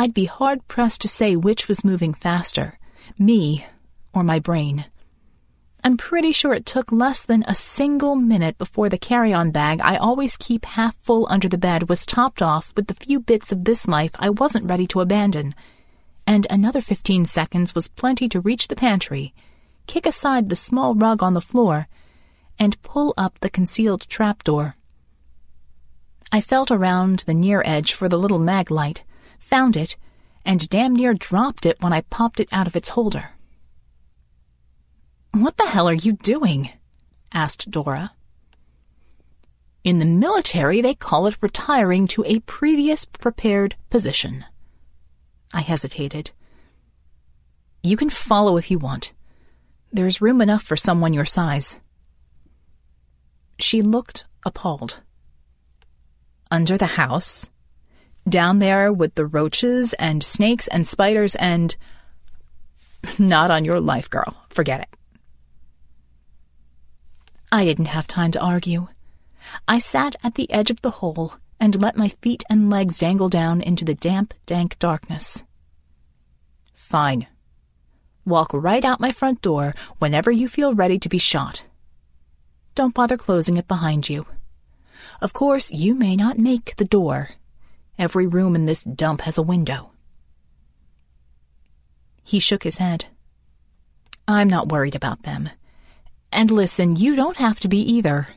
[0.00, 2.78] I'd be hard pressed to say which was moving faster,
[3.18, 3.66] me
[4.14, 4.84] or my brain.
[5.82, 9.80] I'm pretty sure it took less than a single minute before the carry on bag
[9.82, 13.50] I always keep half full under the bed was topped off with the few bits
[13.50, 15.52] of this life I wasn't ready to abandon.
[16.28, 19.34] And another fifteen seconds was plenty to reach the pantry,
[19.88, 21.88] kick aside the small rug on the floor,
[22.56, 24.76] and pull up the concealed trapdoor.
[26.30, 29.02] I felt around the near edge for the little mag light,
[29.38, 29.96] found it,
[30.44, 33.30] and damn near dropped it when I popped it out of its holder.
[35.32, 36.70] What the hell are you doing?
[37.32, 38.12] asked Dora.
[39.84, 44.44] In the military, they call it retiring to a previous prepared position.
[45.52, 46.30] I hesitated.
[47.82, 49.12] You can follow if you want.
[49.92, 51.78] There's room enough for someone your size.
[53.58, 55.00] She looked appalled.
[56.50, 57.48] Under the house?
[58.28, 61.76] Down there with the roaches and snakes and spiders and.
[63.18, 64.36] Not on your life, girl.
[64.50, 64.96] Forget it.
[67.50, 68.88] I didn't have time to argue.
[69.66, 73.28] I sat at the edge of the hole and let my feet and legs dangle
[73.28, 75.44] down into the damp, dank darkness.
[76.74, 77.26] Fine.
[78.26, 81.64] Walk right out my front door whenever you feel ready to be shot.
[82.74, 84.26] Don't bother closing it behind you.
[85.22, 87.30] Of course, you may not make the door.
[87.98, 89.90] Every room in this dump has a window.
[92.22, 93.06] He shook his head.
[94.28, 95.50] I'm not worried about them.
[96.30, 98.28] And listen, you don't have to be either.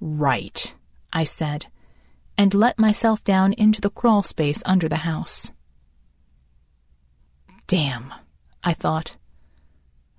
[0.00, 0.74] Right,
[1.12, 1.66] I said,
[2.36, 5.50] and let myself down into the crawl space under the house.
[7.66, 8.14] Damn,
[8.62, 9.16] I thought.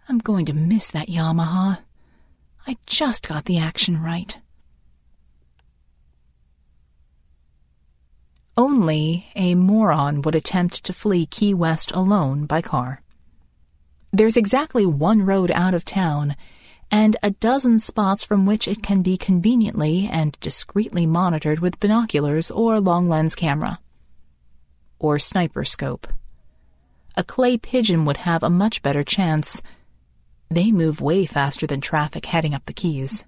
[0.10, 1.80] I'm going to miss that Yamaha.
[2.68, 4.38] I just got the action right.
[8.60, 13.02] Only a moron would attempt to flee Key West alone by car.
[14.12, 16.36] There's exactly one road out of town,
[16.92, 22.52] and a dozen spots from which it can be conveniently and discreetly monitored with binoculars
[22.52, 23.80] or long lens camera.
[25.00, 26.08] Or sniper scope.
[27.16, 29.62] A clay pigeon would have a much better chance.
[30.50, 33.24] They move way faster than traffic heading up the Keys.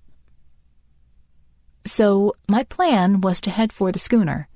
[1.85, 4.49] So, my plan was to head for the schooner,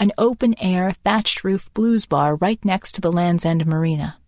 [0.00, 4.18] an open air, thatched roof blues bar right next to the Land's End Marina.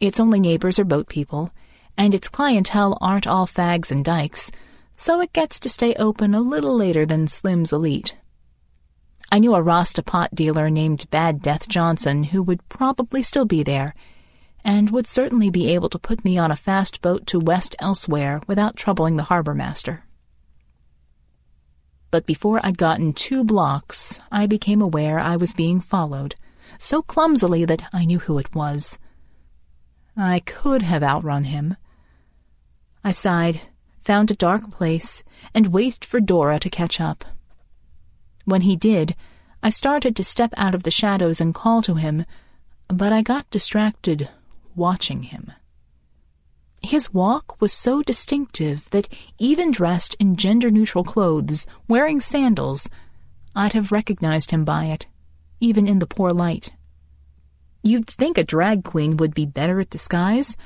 [0.00, 1.52] Its only neighbors are boat people,
[1.96, 4.50] and its clientele aren't all fags and dykes,
[4.96, 8.16] so it gets to stay open a little later than Slim's Elite.
[9.30, 13.62] I knew a Rasta pot dealer named Bad Death Johnson who would probably still be
[13.62, 13.94] there,
[14.64, 18.42] and would certainly be able to put me on a fast boat to West Elsewhere
[18.46, 20.04] without troubling the harbor master.
[22.12, 26.36] But before I'd gotten two blocks, I became aware I was being followed,
[26.78, 28.98] so clumsily that I knew who it was.
[30.14, 31.74] I could have outrun him.
[33.02, 33.62] I sighed,
[33.98, 35.22] found a dark place,
[35.54, 37.24] and waited for Dora to catch up.
[38.44, 39.16] When he did,
[39.62, 42.26] I started to step out of the shadows and call to him,
[42.88, 44.28] but I got distracted
[44.76, 45.52] watching him.
[46.82, 49.08] His walk was so distinctive that
[49.38, 52.88] even dressed in gender neutral clothes, wearing sandals,
[53.54, 55.06] I'd have recognized him by it,
[55.60, 56.74] even in the poor light.
[57.82, 60.56] You'd think a drag queen would be better at disguise,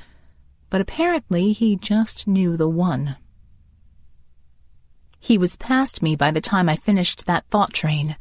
[0.69, 3.15] but apparently he just knew the one.
[5.19, 8.15] He was past me by the time I finished that thought train,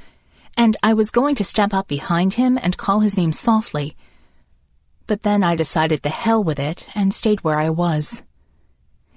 [0.56, 3.96] and I was going to step up behind him and call his name softly.
[5.06, 8.22] But then I decided the hell with it and stayed where I was.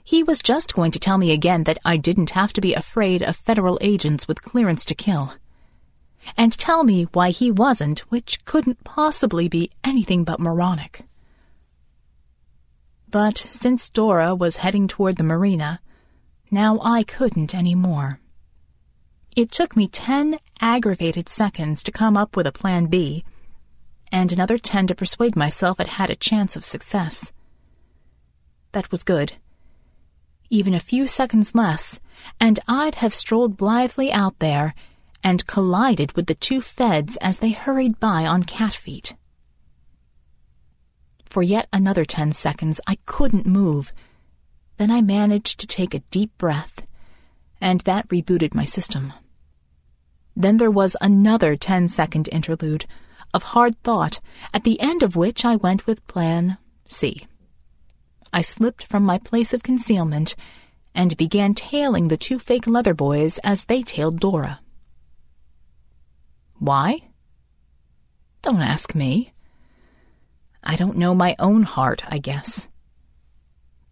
[0.03, 3.21] He was just going to tell me again that I didn't have to be afraid
[3.21, 5.33] of federal agents with clearance to kill
[6.37, 11.05] and tell me why he wasn't, which couldn't possibly be anything but moronic.
[13.09, 15.79] But since Dora was heading toward the marina,
[16.51, 18.19] now I couldn't any more.
[19.35, 23.23] It took me ten aggravated seconds to come up with a plan B,
[24.11, 27.33] and another ten to persuade myself it had a chance of success.
[28.71, 29.33] That was good.
[30.49, 31.99] Even a few seconds less,
[32.39, 34.73] and I'd have strolled blithely out there
[35.23, 39.15] and collided with the two feds as they hurried by on cat feet.
[41.25, 43.93] For yet another ten seconds, I couldn't move.
[44.77, 46.87] Then I managed to take a deep breath,
[47.61, 49.13] and that rebooted my system.
[50.35, 52.85] Then there was another ten-second interlude
[53.33, 54.19] of hard thought,
[54.53, 57.27] at the end of which I went with Plan C.
[58.31, 60.35] I slipped from my place of concealment
[60.93, 64.59] and began tailing the two fake leather boys as they tailed Dora.
[66.57, 67.01] Why?
[68.41, 69.33] Don't ask me.
[70.63, 72.67] I don't know my own heart, I guess.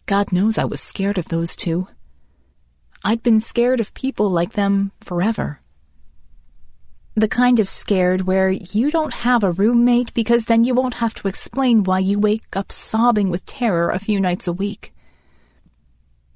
[0.06, 1.88] God knows I was scared of those two.
[3.04, 5.62] I'd been scared of people like them forever.
[7.18, 11.16] The kind of scared where you don't have a roommate because then you won't have
[11.16, 14.94] to explain why you wake up sobbing with terror a few nights a week.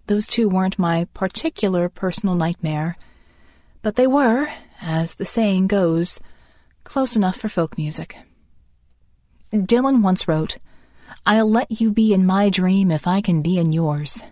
[0.08, 2.98] Those two weren't my particular personal nightmare,
[3.84, 4.50] but they were,
[4.82, 6.20] as the saying goes,
[6.84, 8.18] close enough for folk music.
[9.54, 10.58] Dylan once wrote,
[11.28, 14.24] I'll let you be in my dream if I can be in yours.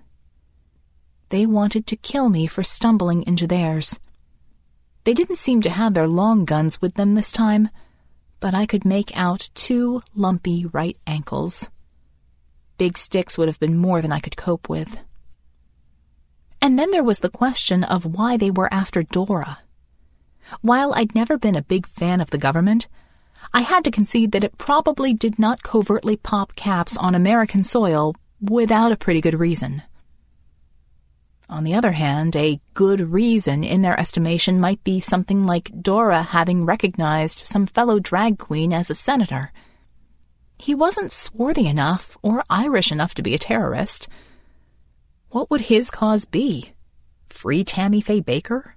[1.29, 3.99] They wanted to kill me for stumbling into theirs.
[5.09, 7.69] They didn't seem to have their long guns with them this time,
[8.39, 11.71] but I could make out two lumpy right ankles.
[12.77, 14.99] Big sticks would have been more than I could cope with.
[16.61, 19.57] And then there was the question of why they were after Dora.
[20.61, 22.87] While I'd never been a big fan of the government,
[23.51, 28.15] I had to concede that it probably did not covertly pop caps on American soil
[28.39, 29.81] without a pretty good reason.
[31.49, 36.21] On the other hand, a good reason in their estimation might be something like Dora
[36.21, 39.51] having recognized some fellow drag queen as a senator.
[40.59, 44.07] He wasn't swarthy enough or Irish enough to be a terrorist.
[45.29, 46.73] What would his cause be?
[47.27, 48.73] Free Tammy Faye Bakker?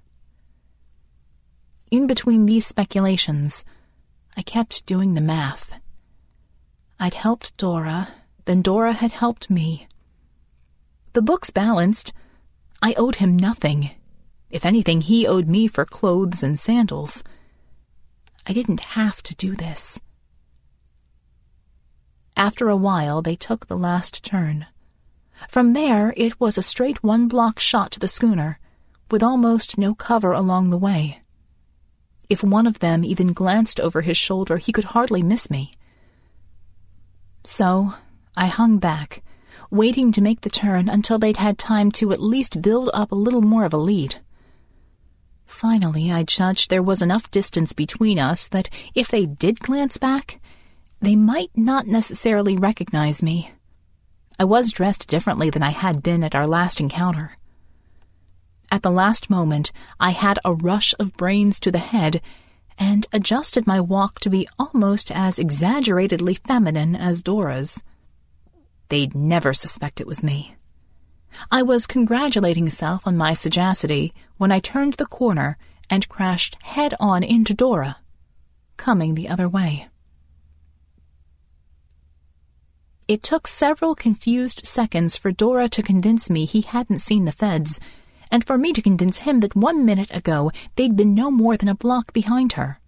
[1.91, 3.63] In between these speculations,
[4.35, 5.73] I kept doing the math.
[6.99, 8.07] I'd helped Dora,
[8.45, 9.87] then Dora had helped me.
[11.13, 12.13] The books balanced.
[12.83, 13.91] I owed him nothing.
[14.49, 17.23] If anything, he owed me for clothes and sandals.
[18.45, 20.01] I didn't have to do this.
[22.35, 24.65] After a while, they took the last turn.
[25.47, 28.59] From there, it was a straight one block shot to the schooner,
[29.09, 31.21] with almost no cover along the way.
[32.29, 35.71] If one of them even glanced over his shoulder, he could hardly miss me.
[37.45, 37.93] So
[38.35, 39.23] I hung back,
[39.73, 43.15] waiting to make the turn until they'd had time to at least build up a
[43.15, 44.15] little more of a lead.
[45.45, 50.39] Finally, I judged there was enough distance between us that if they did glance back,
[51.01, 53.51] they might not necessarily recognize me.
[54.39, 57.37] I was dressed differently than I had been at our last encounter.
[58.71, 62.21] At the last moment, I had a rush of brains to the head
[62.77, 67.83] and adjusted my walk to be almost as exaggeratedly feminine as Dora's.
[68.93, 70.55] They'd never suspect it was me.
[71.49, 75.57] I was congratulating myself on my sagacity when I turned the corner
[75.89, 77.97] and crashed head on into Dora,
[78.77, 79.87] coming the other way.
[83.07, 87.79] It took several confused seconds for Dora to convince me he hadn't seen the feds
[88.29, 91.67] and for me to convince him that one minute ago they'd been no more than
[91.67, 92.79] a block behind her.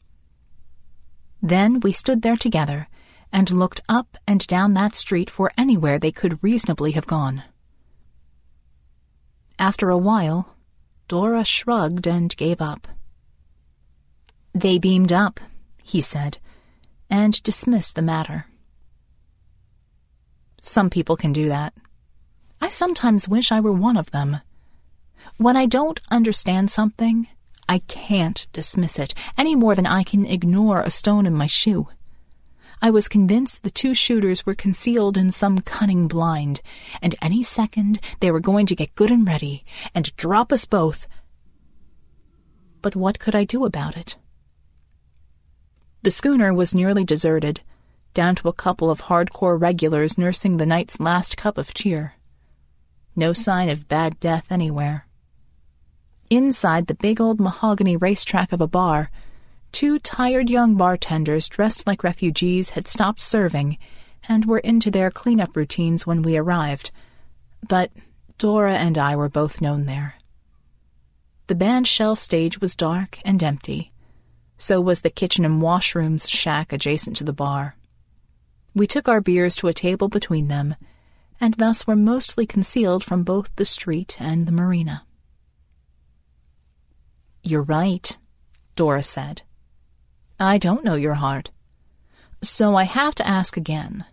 [1.42, 2.90] Then we stood there together
[3.36, 7.44] and looked up and down that street for anywhere they could reasonably have gone.
[9.60, 10.56] After a while,
[11.10, 12.88] Dora shrugged and gave up.
[14.54, 15.42] They beamed up,
[15.84, 16.38] he said,
[17.10, 18.46] and dismissed the matter.
[20.62, 21.74] Some people can do that.
[22.62, 24.40] I sometimes wish I were one of them.
[25.36, 27.28] When I don't understand something,
[27.68, 31.90] I can't dismiss it any more than I can ignore a stone in my shoe.
[32.82, 36.62] I was convinced the two shooters were concealed in some cunning blind,
[37.02, 39.64] and any second they were going to get good and ready
[39.94, 41.08] and drop us both.
[42.82, 44.18] But what could I do about it?
[46.04, 47.62] The schooner was nearly deserted,
[48.14, 52.14] down to a couple of hardcore regulars nursing the night's last cup of cheer.
[53.16, 55.08] No sign of bad death anywhere.
[56.30, 59.10] Inside the big old mahogany racetrack of a bar,
[59.76, 63.78] two tired young bartenders dressed like refugees had stopped serving
[64.26, 66.92] and were into their cleanup routines when we arrived.
[67.68, 67.92] But
[68.38, 70.16] Dora and I were both known there.
[71.48, 73.92] The band shell stage was dark and empty.
[74.58, 77.76] So was the kitchen and washrooms shack adjacent to the bar.
[78.74, 80.78] We took our beers to a table between them,
[81.42, 85.04] and thus were mostly concealed from both the street and the marina.
[87.44, 88.18] You're right,
[88.78, 89.42] Dora said.
[90.40, 91.52] I don't know your heart.
[92.42, 94.06] So I have to ask again.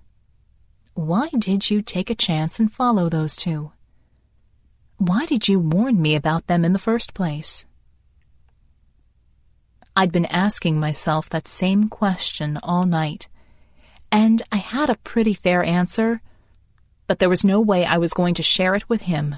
[0.94, 3.72] Why did you take a chance and follow those two?
[4.98, 7.66] Why did you warn me about them in the first place?
[9.96, 13.26] I'd been asking myself that same question all night,
[14.12, 16.22] and I had a pretty fair answer,
[17.08, 19.36] but there was no way I was going to share it with him.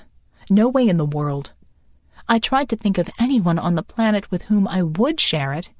[0.50, 1.52] No way in the world.
[2.28, 5.70] I tried to think of anyone on the planet with whom I would share it,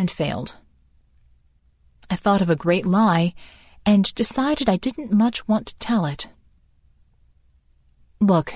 [0.00, 0.56] and failed.
[2.08, 3.34] I thought of a great lie
[3.84, 6.28] and decided I didn't much want to tell it.
[8.18, 8.54] Look.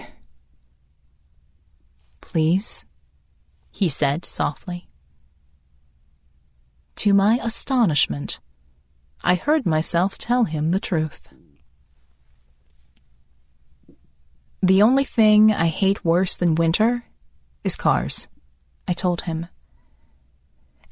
[2.23, 2.87] Please,
[3.71, 4.89] he said softly.
[6.97, 8.41] To my astonishment,
[9.23, 11.29] I heard myself tell him the truth.
[14.63, 17.05] The only thing I hate worse than winter
[17.63, 18.29] is cars,
[18.89, 19.49] I told him.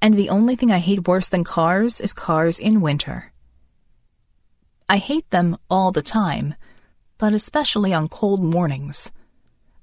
[0.03, 3.33] And the only thing I hate worse than cars is cars in winter.
[4.89, 6.57] I hate them all the time,
[7.19, 9.13] but especially on cold mornings.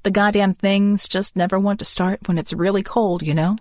[0.03, 3.57] The goddamn things just never want to start when it's really cold, you know?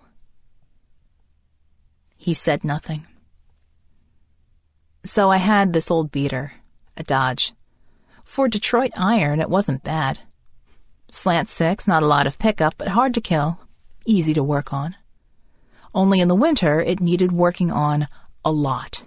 [2.17, 3.07] He said nothing.
[5.05, 6.55] So I had this old beater,
[6.97, 7.53] a Dodge.
[8.25, 10.19] For Detroit iron, it wasn't bad.
[11.09, 13.61] Slant six, not a lot of pickup, but hard to kill,
[14.05, 14.97] easy to work on.
[15.95, 18.09] Only in the winter, it needed working on
[18.45, 19.05] a lot.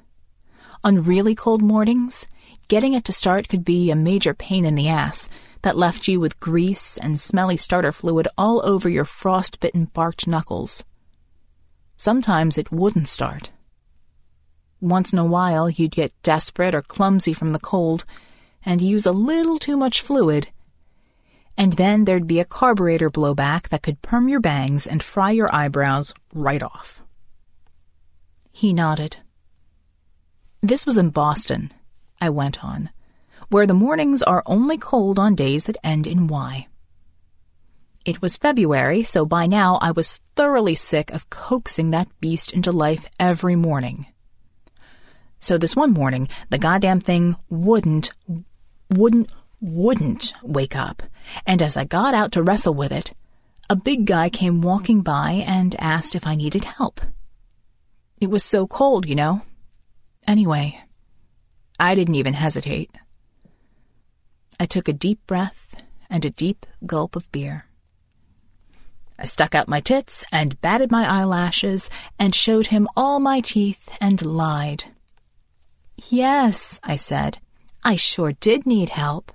[0.83, 2.27] On really cold mornings,
[2.67, 5.29] getting it to start could be a major pain in the ass
[5.61, 10.83] that left you with grease and smelly starter fluid all over your frost-bitten barked knuckles.
[11.97, 13.51] Sometimes it wouldn't start.
[14.79, 18.05] Once in a while, you'd get desperate or clumsy from the cold
[18.65, 20.47] and use a little too much fluid.
[21.57, 25.53] And then there'd be a carburetor blowback that could perm your bangs and fry your
[25.53, 27.01] eyebrows right off.
[28.51, 29.17] He nodded.
[30.61, 31.71] This was in Boston,
[32.19, 32.89] I went on,
[33.49, 36.67] where the mornings are only cold on days that end in Y.
[38.03, 42.71] It was February, so by now I was thoroughly sick of coaxing that beast into
[42.71, 44.07] life every morning.
[45.39, 48.11] So this one morning, the goddamn thing wouldn't,
[48.89, 51.03] wouldn't, wouldn't wake up.
[51.45, 53.13] And as I got out to wrestle with it,
[53.69, 57.01] a big guy came walking by and asked if I needed help.
[58.19, 59.41] It was so cold, you know.
[60.27, 60.79] Anyway,
[61.79, 62.91] I didn't even hesitate.
[64.59, 65.75] I took a deep breath
[66.09, 67.65] and a deep gulp of beer.
[69.17, 73.89] I stuck out my tits and batted my eyelashes and showed him all my teeth
[73.99, 74.85] and lied.
[76.09, 77.39] Yes, I said,
[77.83, 79.31] I sure did need help.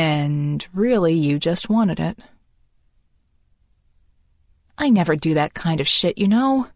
[0.00, 2.18] And really, you just wanted it.
[4.78, 6.68] I never do that kind of shit, you know.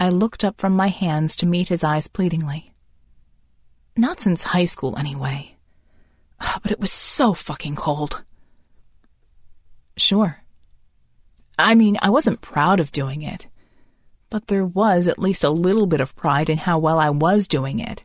[0.00, 2.72] I looked up from my hands to meet his eyes pleadingly.
[3.94, 5.54] Not since high school, anyway.
[6.40, 8.22] Ah, but it was so fucking cold.
[9.98, 10.38] Sure.
[11.58, 13.48] I mean, I wasn't proud of doing it,
[14.30, 17.46] but there was at least a little bit of pride in how well I was
[17.46, 18.02] doing it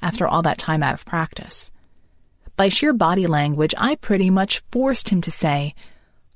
[0.00, 1.70] after all that time out of practice.
[2.56, 5.74] By sheer body language, I pretty much forced him to say,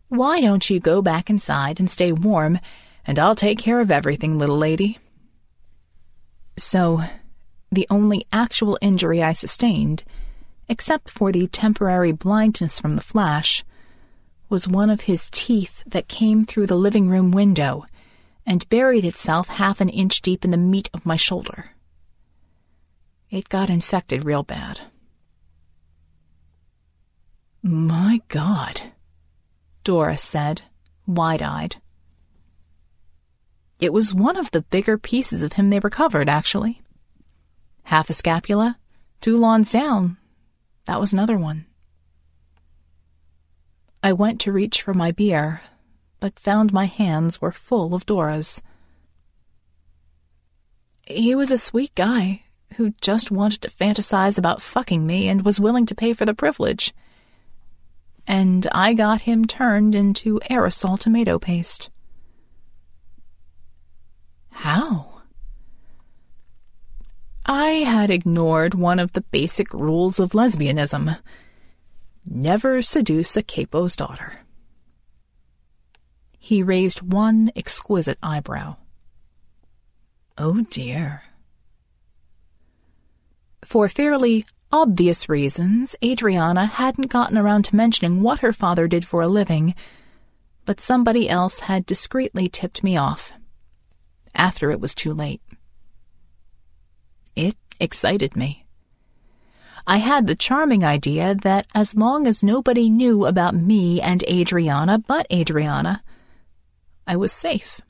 [0.08, 2.58] Why don't you go back inside and stay warm,
[3.06, 4.98] and I'll take care of everything, little lady?
[6.58, 7.02] So,
[7.72, 10.04] the only actual injury I sustained,
[10.68, 13.64] except for the temporary blindness from the flash,
[14.50, 17.86] was one of his teeth that came through the living room window
[18.44, 21.70] and buried itself half an inch deep in the meat of my shoulder.
[23.30, 24.80] It got infected real bad.
[27.62, 28.80] My God,
[29.84, 30.62] Doris said,
[31.06, 31.76] wide eyed.
[33.80, 36.80] It was one of the bigger pieces of him they recovered, actually.
[37.84, 38.78] Half a scapula,
[39.20, 40.16] two lawns down.
[40.86, 41.66] That was another one.
[44.02, 45.60] I went to reach for my beer,
[46.18, 48.62] but found my hands were full of Dora's.
[51.06, 52.44] He was a sweet guy
[52.76, 56.34] who just wanted to fantasize about fucking me and was willing to pay for the
[56.34, 56.94] privilege.
[58.30, 61.90] And I got him turned into aerosol tomato paste.
[64.50, 65.22] How?
[67.44, 71.18] I had ignored one of the basic rules of lesbianism
[72.24, 74.42] Never seduce a capo's daughter.
[76.38, 78.76] He raised one exquisite eyebrow.
[80.38, 81.24] Oh dear.
[83.64, 89.22] For fairly obvious reasons, Adriana hadn't gotten around to mentioning what her father did for
[89.22, 89.74] a living,
[90.64, 93.32] but somebody else had discreetly tipped me off.
[94.34, 95.42] After it was too late.
[97.34, 98.66] It excited me.
[99.86, 104.98] I had the charming idea that as long as nobody knew about me and Adriana
[104.98, 106.02] but Adriana,
[107.06, 107.80] I was safe.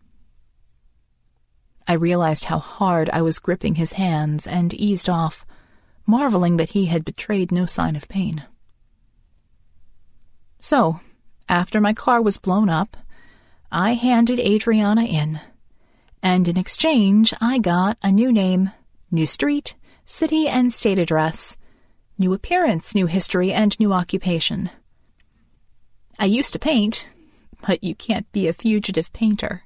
[1.86, 5.44] I realized how hard I was gripping his hands and eased off,
[6.10, 8.44] marveling that he had betrayed no sign of pain.
[10.60, 11.00] So,
[11.48, 12.96] after my car was blown up,
[13.72, 15.40] I handed Adriana in,
[16.22, 18.72] and in exchange I got a new name,
[19.10, 21.56] new street, city, and state address,
[22.18, 24.70] new appearance, new history, and new occupation.
[26.18, 27.08] I used to paint,
[27.66, 29.62] but you can't be a fugitive painter.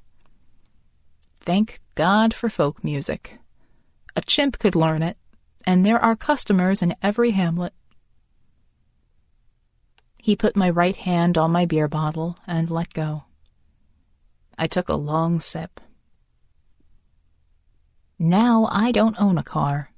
[1.41, 3.39] Thank God for folk music.
[4.15, 5.17] A chimp could learn it,
[5.65, 7.73] and there are customers in every hamlet.
[10.23, 13.25] He put my right hand on my beer bottle and let go.
[14.57, 15.81] I took a long sip.
[18.19, 19.91] Now I don't own a car.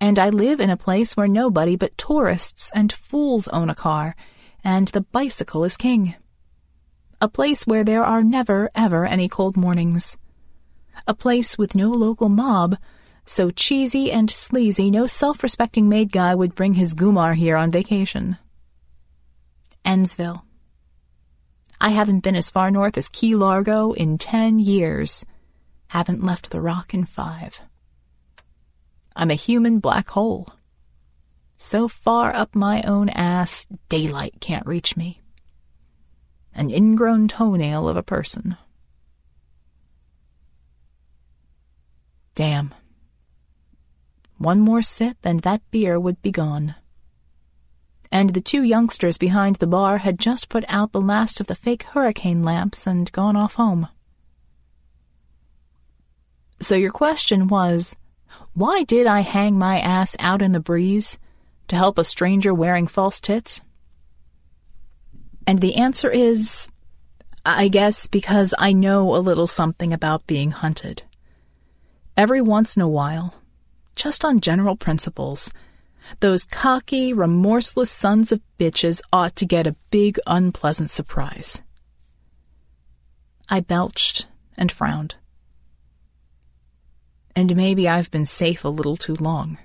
[0.00, 4.14] And I live in a place where nobody but tourists and fools own a car,
[4.62, 6.14] and the bicycle is king.
[7.20, 10.16] A place where there are never, ever any cold mornings.
[11.06, 12.76] A place with no local mob,
[13.28, 18.38] so cheesy and sleazy no self-respecting made guy would bring his Gumar here on vacation.
[19.84, 20.42] Endsville.
[21.80, 25.24] I haven't been as far north as Key Largo in ten years.
[25.88, 27.60] Haven't left the rock in five.
[29.14, 30.48] I'm a human black hole.
[31.56, 35.22] So far up my own ass, daylight can't reach me.
[36.54, 38.56] An ingrown toenail of a person.
[42.34, 42.74] Damn.
[44.38, 46.76] One more sip and that beer would be gone.
[48.10, 51.54] And the two youngsters behind the bar had just put out the last of the
[51.54, 53.88] fake hurricane lamps and gone off home.
[56.60, 57.96] So your question was,
[58.54, 61.18] why did I hang my ass out in the breeze
[61.68, 63.60] to help a stranger wearing false tits?
[65.46, 66.70] And the answer is,
[67.44, 71.02] I guess because I know a little something about being hunted.
[72.16, 73.34] Every once in a while,
[73.98, 75.52] just on general principles,
[76.20, 81.60] those cocky, remorseless sons of bitches ought to get a big, unpleasant surprise.
[83.48, 85.16] I belched and frowned.
[87.34, 89.58] And maybe I've been safe a little too long.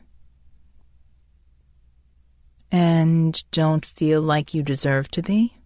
[2.72, 5.58] And don't feel like you deserve to be?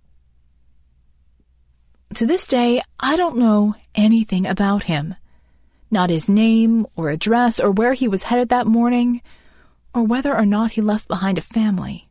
[2.15, 5.15] To this day, I don't know anything about him.
[5.89, 9.21] Not his name or address or where he was headed that morning
[9.93, 12.09] or whether or not he left behind a family.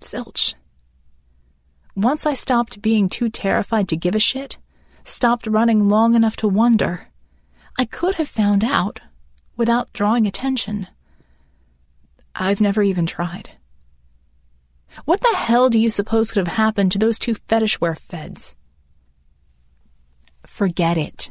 [0.00, 0.54] Zilch.
[1.96, 4.58] Once I stopped being too terrified to give a shit,
[5.04, 7.08] stopped running long enough to wonder,
[7.76, 9.00] I could have found out
[9.56, 10.86] without drawing attention.
[12.34, 13.50] I've never even tried.
[15.04, 18.56] What the hell do you suppose could have happened to those two fetishware feds?
[20.46, 21.30] Forget it,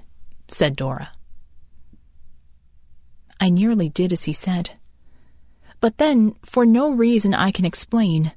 [0.50, 1.12] said Dora.
[3.40, 4.72] I nearly did as he said.
[5.80, 8.34] But then, for no reason I can explain,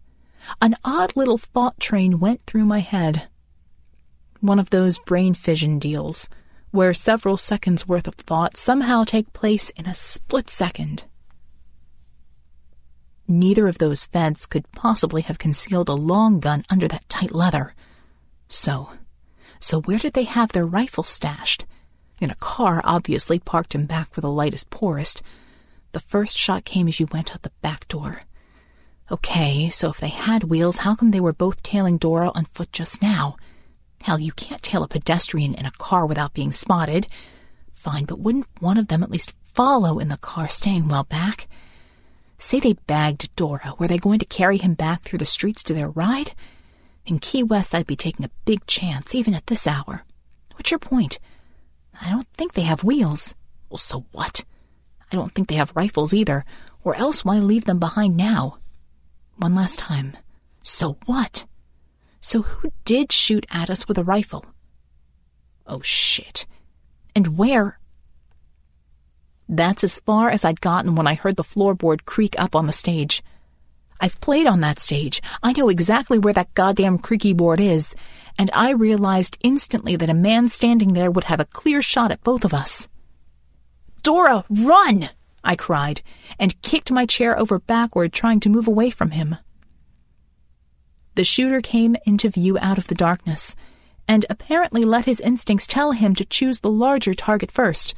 [0.61, 3.29] an odd little thought train went through my head.
[4.41, 6.29] One of those brain fission deals,
[6.71, 11.05] where several seconds worth of thought somehow take place in a split second.
[13.27, 17.75] Neither of those feds could possibly have concealed a long gun under that tight leather.
[18.49, 18.91] So,
[19.61, 21.65] so where did they have their rifle stashed?
[22.21, 25.23] In a car, obviously parked in back where the light is poorest,
[25.93, 28.23] the first shot came as you went out the back door.
[29.11, 32.71] Okay, so if they had wheels, how come they were both tailing Dora on foot
[32.73, 33.37] just now?
[34.03, 37.09] Hell, you can't tail a pedestrian in a car without being spotted.
[37.73, 41.49] Fine, but wouldn't one of them at least follow in the car, staying well back?
[42.39, 43.75] Say they bagged Dora.
[43.79, 46.33] Were they going to carry him back through the streets to their ride?
[47.05, 50.05] In Key West, I'd be taking a big chance, even at this hour.
[50.55, 51.19] What's your point?
[52.01, 53.35] I don't think they have wheels.
[53.69, 54.45] Well, so what?
[55.13, 56.45] I don't think they have rifles either,
[56.83, 58.59] or else why leave them behind now?
[59.37, 60.17] One last time.
[60.63, 61.47] So what?
[62.21, 64.45] So who did shoot at us with a rifle?
[65.67, 66.47] Oh shit.
[67.15, 67.79] And where?
[69.49, 72.73] That's as far as I'd gotten when I heard the floorboard creak up on the
[72.73, 73.23] stage.
[74.01, 75.21] I've played on that stage.
[75.43, 77.95] I know exactly where that goddamn creaky board is,
[78.41, 82.25] and I realized instantly that a man standing there would have a clear shot at
[82.25, 82.89] both of us.
[84.03, 85.11] Dora, run!
[85.45, 86.01] I cried,
[86.39, 89.37] and kicked my chair over backward, trying to move away from him.
[91.17, 93.55] The shooter came into view out of the darkness,
[94.09, 97.95] and apparently let his instincts tell him to choose the larger target first.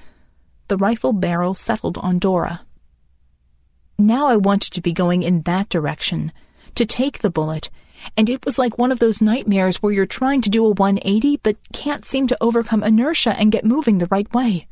[0.67, 2.67] The rifle barrel settled on Dora.
[3.97, 6.33] Now I wanted to be going in that direction,
[6.75, 7.71] to take the bullet,
[8.17, 11.39] and it was like one of those nightmares where you're trying to do a 180
[11.43, 14.67] but can't seem to overcome inertia and get moving the right way.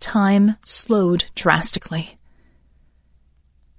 [0.00, 2.18] Time slowed drastically.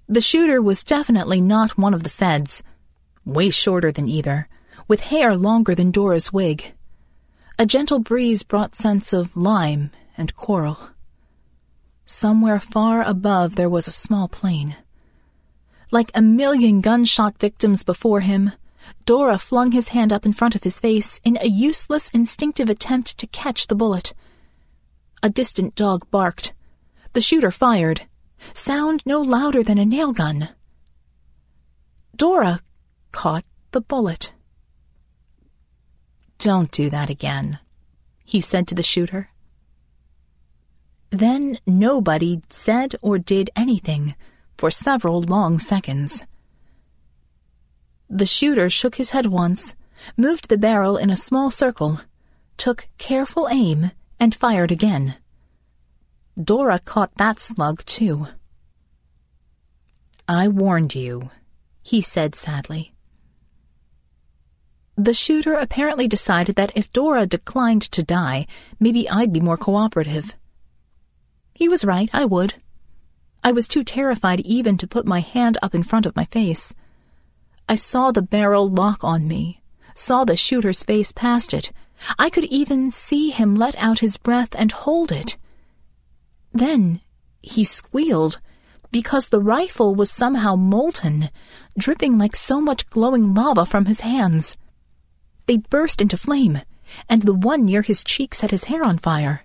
[0.08, 2.62] The shooter was definitely not one of the feds,
[3.24, 4.48] way shorter than either,
[4.88, 6.72] with hair longer than Dora's wig.
[7.58, 10.78] A gentle breeze brought scents of lime and coral.
[12.04, 14.76] Somewhere far above there was a small plane.
[15.90, 18.52] Like a million gunshot victims before him,
[19.06, 23.18] Dora flung his hand up in front of his face in a useless, instinctive attempt
[23.18, 24.14] to catch the bullet
[25.22, 26.54] A distant dog barked.
[27.12, 28.02] The shooter fired.
[28.54, 30.50] Sound no louder than a nail gun.
[32.16, 32.60] Dora
[33.12, 34.32] caught the bullet.
[36.38, 37.58] Don't do that again,
[38.24, 39.30] he said to the shooter.
[41.10, 44.14] Then nobody said or did anything
[44.60, 46.26] for several long seconds.
[48.10, 49.74] The shooter shook his head once,
[50.18, 52.02] moved the barrel in a small circle,
[52.58, 55.14] took careful aim, and fired again.
[56.38, 58.26] Dora caught that slug, too.
[60.28, 61.30] I warned you,
[61.82, 62.92] he said sadly.
[64.94, 68.46] The shooter apparently decided that if Dora declined to die,
[68.78, 70.36] maybe I'd be more cooperative.
[71.54, 72.56] He was right, I would.
[73.42, 76.74] I was too terrified even to put my hand up in front of my face.
[77.68, 79.62] I saw the barrel lock on me,
[79.94, 81.72] saw the shooter's face past it.
[82.18, 85.38] I could even see him let out his breath and hold it.
[86.52, 87.00] Then
[87.42, 88.40] he squealed
[88.90, 91.30] because the rifle was somehow molten,
[91.78, 94.56] dripping like so much glowing lava from his hands.
[95.46, 96.62] They burst into flame,
[97.08, 99.44] and the one near his cheek set his hair on fire.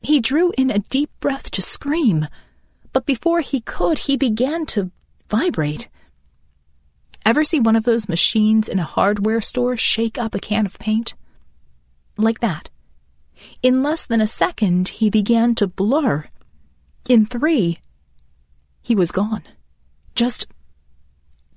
[0.00, 2.28] He drew in a deep breath to scream,
[2.96, 4.90] but before he could, he began to
[5.28, 5.90] vibrate.
[7.26, 10.78] Ever see one of those machines in a hardware store shake up a can of
[10.78, 11.12] paint?
[12.16, 12.70] Like that.
[13.62, 16.28] In less than a second, he began to blur.
[17.06, 17.80] In three,
[18.80, 19.42] he was gone.
[20.14, 20.46] Just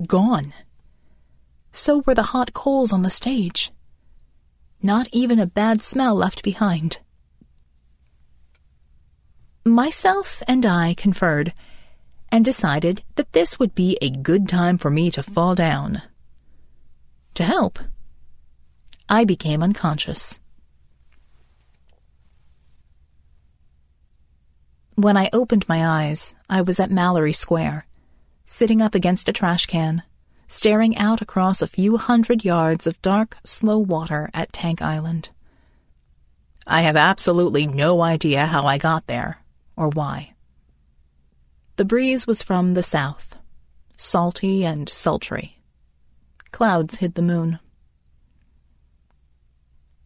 [0.06, 0.54] gone.
[1.72, 3.72] So were the hot coals on the stage.
[4.82, 7.00] Not even a bad smell left behind.
[9.70, 11.54] Myself and I conferred
[12.32, 16.02] and decided that this would be a good time for me to fall down.
[17.36, 17.78] To help,
[19.08, 20.40] I became unconscious.
[24.96, 27.86] When I opened my eyes, I was at Mallory Square,
[28.46, 30.02] sitting up against a trash can,
[30.48, 35.30] staring out across a few hundred yards of dark, slow water at Tank Island.
[36.66, 39.38] I have absolutely no idea how I got there,
[39.80, 40.34] or why.
[41.78, 43.38] The breeze was from the south,
[43.98, 45.58] salty and sultry.
[46.52, 47.60] Clouds hid the moon.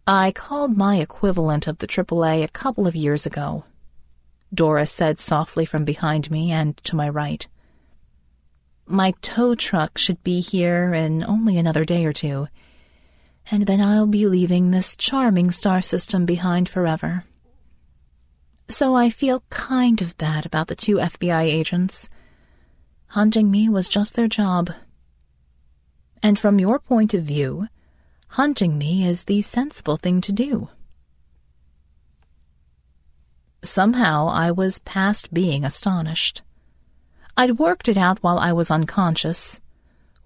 [0.05, 3.65] I called my equivalent of the AAA a couple of years ago.
[4.53, 7.47] Dora said softly from behind me and to my right.
[8.85, 12.47] My tow truck should be here in only another day or two,
[13.49, 17.23] and then I'll be leaving this charming star system behind forever.
[18.67, 22.09] So I feel kind of bad about the two FBI agents.
[23.07, 24.71] Hunting me was just their job.
[26.21, 27.67] And from your point of view,
[28.29, 30.69] hunting me is the sensible thing to do.
[33.61, 36.41] Somehow I was past being astonished.
[37.37, 39.61] I'd worked it out while I was unconscious,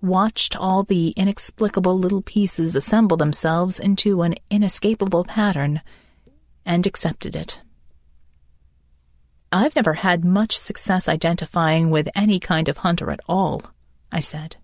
[0.01, 5.81] watched all the inexplicable little pieces assemble themselves into an inescapable pattern,
[6.65, 7.61] and accepted it.
[9.51, 13.61] I've never had much success identifying with any kind of hunter at all,
[14.11, 14.57] I said.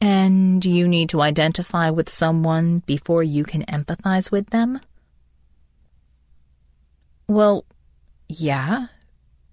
[0.00, 4.80] And you need to identify with someone before you can empathize with them?
[7.26, 7.64] Well,
[8.28, 8.88] yeah,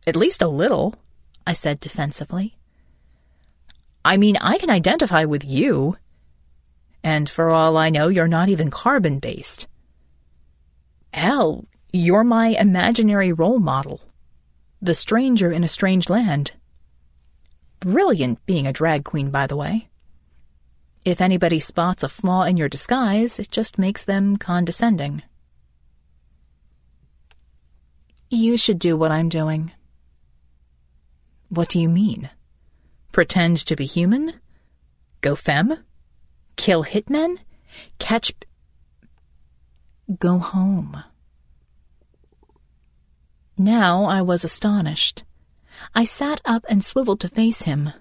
[0.06, 0.96] at least a little,
[1.46, 2.58] I said defensively.
[4.04, 5.98] I mean, I can identify with you.
[7.04, 9.68] And for all I know, you're not even carbon based.
[11.14, 11.66] Hell,
[11.98, 14.02] you're my imaginary role model.
[14.82, 16.52] The stranger in a strange land.
[17.80, 19.90] Brilliant being a drag queen, by the way.
[21.04, 25.24] If anybody spots a flaw in your disguise, it just makes them condescending.
[28.30, 29.72] You should do what I'm doing.
[31.50, 32.30] What do you mean?
[33.12, 34.34] Pretend to be human?
[35.22, 35.80] Go femme?
[36.58, 37.38] Kill hitmen?
[38.00, 38.34] Catch.
[40.20, 41.04] Go home.
[43.58, 45.24] Now I was astonished.
[45.96, 47.92] I sat up and swiveled to face him.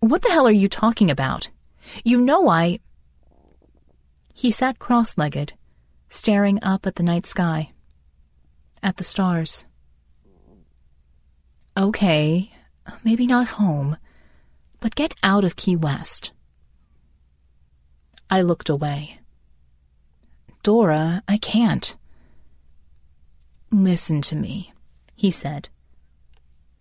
[0.00, 1.50] What the hell are you talking about?
[2.02, 2.80] You know I.
[4.34, 5.52] He sat cross legged,
[6.08, 7.72] staring up at the night sky,
[8.82, 9.64] at the stars.
[11.76, 12.50] Okay,
[13.04, 13.98] maybe not home,
[14.80, 16.32] but get out of Key West.
[18.28, 19.20] I looked away.
[20.62, 21.96] Dora, I can't.
[23.72, 24.72] Listen to me,
[25.14, 25.68] he said.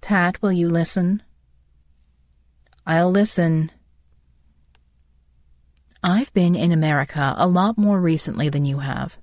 [0.01, 1.21] Pat, will you listen?
[2.85, 3.71] I'll listen.
[6.03, 9.17] I've been in America a lot more recently than you have.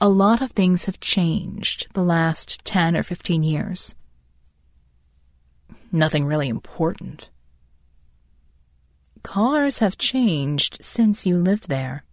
[0.00, 3.94] a lot of things have changed the last 10 or 15 years.
[5.90, 7.30] Nothing really important.
[9.24, 12.04] Cars have changed since you lived there.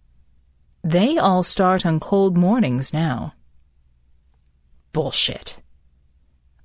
[0.82, 3.34] They all start on cold mornings now.
[4.96, 5.58] Bullshit.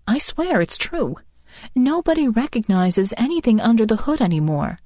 [0.07, 1.17] I swear it's true.
[1.75, 4.79] Nobody recognizes anything under the hood anymore.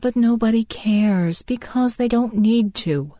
[0.00, 3.14] But nobody cares because they don't need to.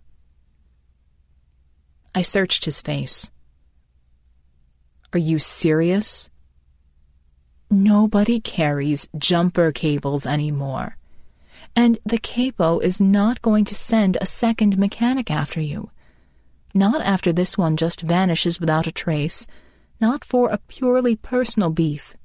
[2.12, 3.30] I searched his face.
[5.12, 6.28] Are you serious?
[7.70, 10.96] Nobody carries jumper cables anymore.
[11.76, 15.92] And the capo is not going to send a second mechanic after you.
[16.76, 19.46] Not after this one just vanishes without a trace.
[20.00, 22.16] Not for a purely personal beef.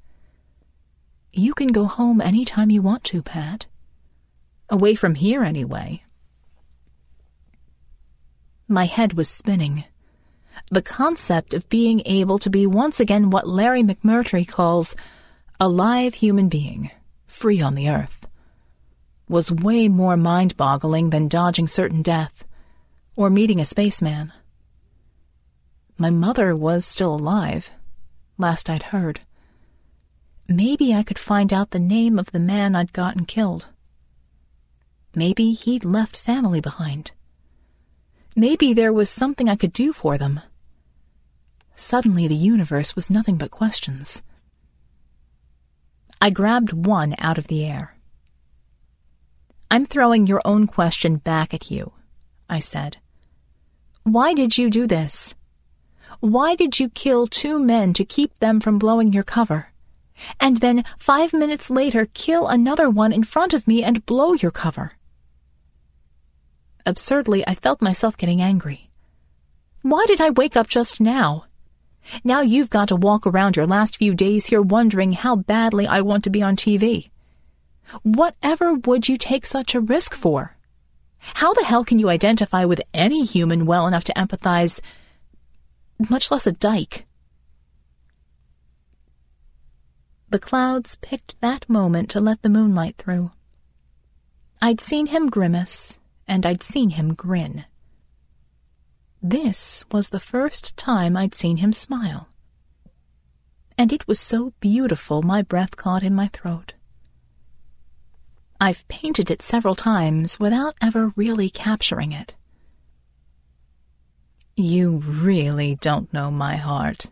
[1.32, 3.68] You can go home any time you want to, Pat.
[4.68, 6.02] Away from here, anyway.
[8.66, 9.84] My head was spinning.
[10.72, 14.96] The concept of being able to be once again what Larry McMurtry calls
[15.60, 16.90] a live human being,
[17.26, 18.26] free on the earth,
[19.28, 22.44] was way more mind boggling than dodging certain death
[23.14, 24.32] or meeting a spaceman.
[26.00, 27.72] My mother was still alive,
[28.38, 29.20] last I'd heard.
[30.48, 33.68] Maybe I could find out the name of the man I'd gotten killed.
[35.14, 37.12] Maybe he'd left family behind.
[38.34, 40.40] Maybe there was something I could do for them.
[41.74, 44.22] Suddenly, the universe was nothing but questions.
[46.18, 47.98] I grabbed one out of the air.
[49.70, 51.92] I'm throwing your own question back at you,
[52.48, 52.96] I said.
[54.04, 55.34] Why did you do this?
[56.20, 59.68] Why did you kill two men to keep them from blowing your cover?
[60.38, 64.50] And then, five minutes later, kill another one in front of me and blow your
[64.50, 64.92] cover?
[66.84, 68.90] Absurdly, I felt myself getting angry.
[69.80, 71.46] Why did I wake up just now?
[72.22, 76.02] Now you've got to walk around your last few days here wondering how badly I
[76.02, 77.08] want to be on TV.
[78.02, 80.56] Whatever would you take such a risk for?
[81.18, 84.80] How the hell can you identify with any human well enough to empathize,
[86.08, 87.04] much less a dyke?
[90.30, 93.32] The clouds picked that moment to let the moonlight through.
[94.62, 95.98] I'd seen him grimace,
[96.28, 97.64] and I'd seen him grin.
[99.20, 102.28] This was the first time I'd seen him smile.
[103.76, 106.74] And it was so beautiful my breath caught in my throat.
[108.60, 112.34] I've painted it several times without ever really capturing it.
[114.56, 117.06] You really don't know my heart,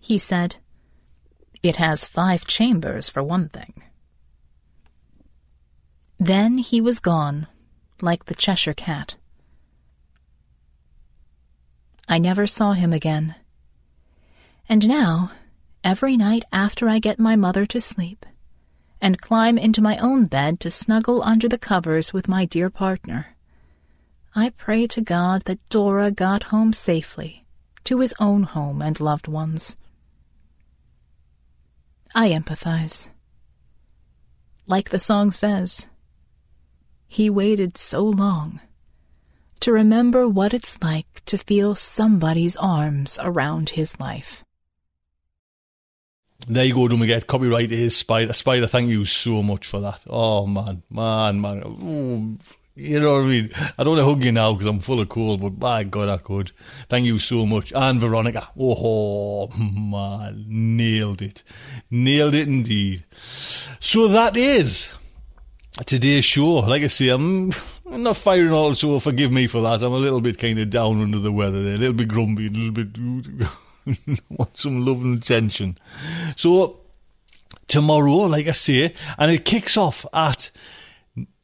[0.00, 0.56] he said.
[1.62, 3.82] It has five chambers, for one thing.
[6.18, 7.46] Then he was gone,
[8.00, 9.16] like the Cheshire Cat.
[12.08, 13.34] I never saw him again.
[14.68, 15.32] And now,
[15.82, 18.24] every night after I get my mother to sleep,
[19.00, 23.35] and climb into my own bed to snuggle under the covers with my dear partner,
[24.38, 27.46] I pray to God that Dora got home safely,
[27.84, 29.78] to his own home and loved ones.
[32.14, 33.08] I empathize.
[34.66, 35.88] Like the song says,
[37.06, 38.60] he waited so long
[39.60, 44.44] to remember what it's like to feel somebody's arms around his life.
[46.46, 48.34] There you go, don't forget, copyright is Spider.
[48.34, 50.04] Spider, thank you so much for that.
[50.06, 51.62] Oh, man, man, man.
[51.64, 52.38] Ooh,
[52.76, 53.50] you know what I mean?
[53.78, 56.10] I don't want to hug you now because I'm full of cold, but by God,
[56.10, 56.52] I could.
[56.90, 57.72] Thank you so much.
[57.74, 58.48] And Veronica.
[58.58, 61.42] Oh, man, nailed it.
[61.90, 63.04] Nailed it indeed.
[63.80, 64.92] So that is
[65.86, 66.56] today's show.
[66.56, 67.50] Like I say, I'm,
[67.86, 69.82] not firing all, so forgive me for that.
[69.82, 72.48] I'm a little bit kind of down under the weather there, a little bit grumpy,
[72.48, 73.48] a little bit
[74.28, 75.78] want some love and attention.
[76.36, 76.80] So
[77.68, 80.50] tomorrow, like I say, and it kicks off at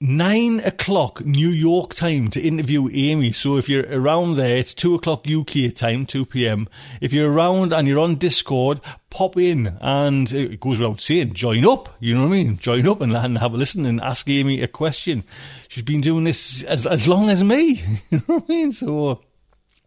[0.02, 3.30] nine o'clock New York time to interview Amy.
[3.30, 6.68] So if you're around there, it's two o'clock UK time, 2 p.m.
[7.00, 8.80] If you're around and you're on Discord,
[9.10, 11.96] pop in and uh, it goes without saying, join up.
[12.00, 12.58] You know what I mean?
[12.58, 15.22] Join up and, and have a listen and ask Amy a question.
[15.68, 17.84] She's been doing this as, as long as me.
[18.10, 18.72] you know what I mean?
[18.72, 19.14] So uh,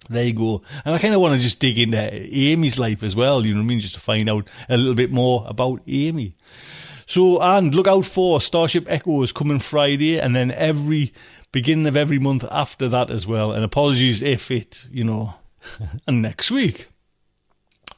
[0.10, 0.62] there you go.
[0.86, 3.46] And I kind of want to just dig into Amy's life as well.
[3.46, 3.80] You know what I mean?
[3.82, 6.36] Just to find out a little bit more about Amy.
[7.06, 11.14] So, and look out for Starship Echoes coming Friday, and then every
[11.52, 13.52] beginning of every month after that as well.
[13.52, 15.36] And apologies if it, you know,
[16.08, 16.88] and next week.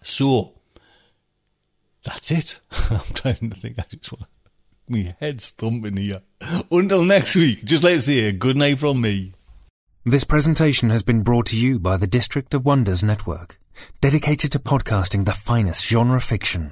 [0.04, 0.54] So,
[2.04, 2.60] that's it.
[2.90, 3.80] I'm trying to think.
[3.80, 4.28] I just want
[4.90, 6.22] my head's thumping here.
[6.72, 9.34] Until next week, just let's say good night from me.
[10.06, 13.60] This presentation has been brought to you by the District of Wonders Network,
[14.00, 16.72] dedicated to podcasting the finest genre fiction.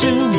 [0.00, 0.29] Soon.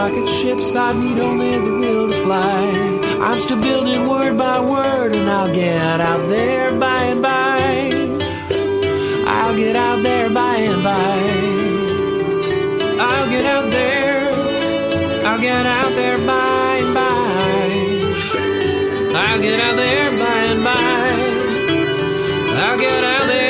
[0.00, 2.60] Rocket ships, I'd need only the will to fly.
[3.26, 7.60] I'm still building word by word, and I'll get out there by and by.
[9.36, 11.18] I'll get out there by and by.
[13.08, 14.20] I'll get out there.
[15.26, 17.64] I'll get out there by and by.
[19.22, 21.08] I'll get out there by and by.
[22.64, 23.49] I'll get out there,